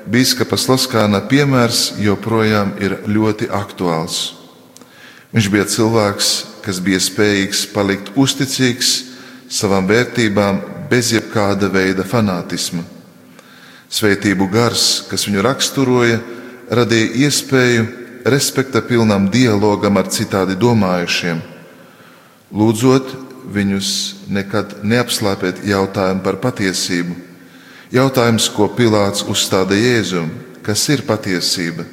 Bīskapa 0.09 0.57
Sloskāna 0.57 1.21
piemērs 1.29 1.99
joprojām 2.01 2.73
ir 2.81 2.97
ļoti 3.05 3.51
aktuāls. 3.53 4.33
Viņš 5.29 5.51
bija 5.53 5.69
cilvēks, 5.69 6.31
kas 6.65 6.81
bija 6.81 7.01
spējīgs 7.05 7.67
palikt 7.73 8.13
uzticīgs 8.17 8.95
savām 9.51 9.85
vērtībām 9.89 10.61
bez 10.89 11.13
jebkāda 11.13 11.69
veida 11.73 12.05
fanātisma. 12.07 12.94
Svētību 13.91 14.47
gars, 14.49 15.05
kas 15.09 15.27
viņu 15.27 15.43
raksturoja, 15.45 16.17
radīja 16.73 17.27
iespēju 17.27 17.85
respekta 18.25 18.81
pilnam 18.81 19.29
dialogam 19.29 19.99
ar 20.01 20.09
citādi 20.09 20.57
domājušiem, 20.57 21.41
lūdzot 22.49 23.13
viņus 23.53 23.89
nekad 24.33 24.79
neapslāpēt 24.81 25.61
jautājumu 25.69 26.23
par 26.25 26.39
patiesību. 26.41 27.13
Jautājums, 27.93 28.49
ko 28.49 28.65
Pilārs 28.73 29.21
uzstāda 29.29 29.77
Jēzum, 29.77 30.31
kas 30.65 30.87
ir 30.89 31.05
patiesība, 31.05 31.85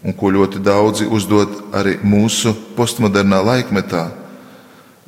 un 0.00 0.16
ko 0.16 0.32
ļoti 0.32 0.62
daudzi 0.64 1.04
uzdod 1.04 1.52
arī 1.76 1.98
mūsu 2.00 2.54
postmodernā 2.76 3.42
laikmetā. 3.44 4.08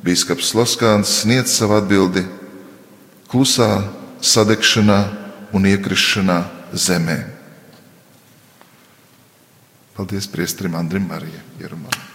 Bīskaps 0.05 0.53
Loskāns 0.53 1.23
sniedz 1.23 1.57
savu 1.57 1.79
atbildi 1.79 2.21
klusā, 3.31 3.81
sadegšanā 4.21 5.01
un 5.57 5.65
iekrišanā 5.65 6.41
zemē. 6.73 7.17
Paldies 9.97 10.29
priestrim 10.29 10.77
Andrim 10.77 11.07
Marijai 11.09 11.41
Jerumalam. 11.61 12.05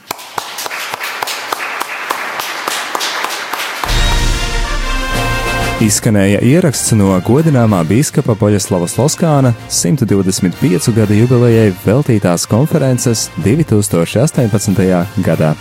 Izskanēja 5.83 6.39
ieraksts 6.47 6.93
no 6.95 7.09
godināmā 7.27 7.81
biskupa 7.89 8.37
Poļaslava 8.39 8.87
Sloskāna 8.87 9.51
125 9.67 10.93
gadu 10.95 11.17
jubilejai 11.19 11.73
veltītās 11.83 12.47
konferences 12.47 13.27
2018. 13.43 14.87
gadā. 15.27 15.57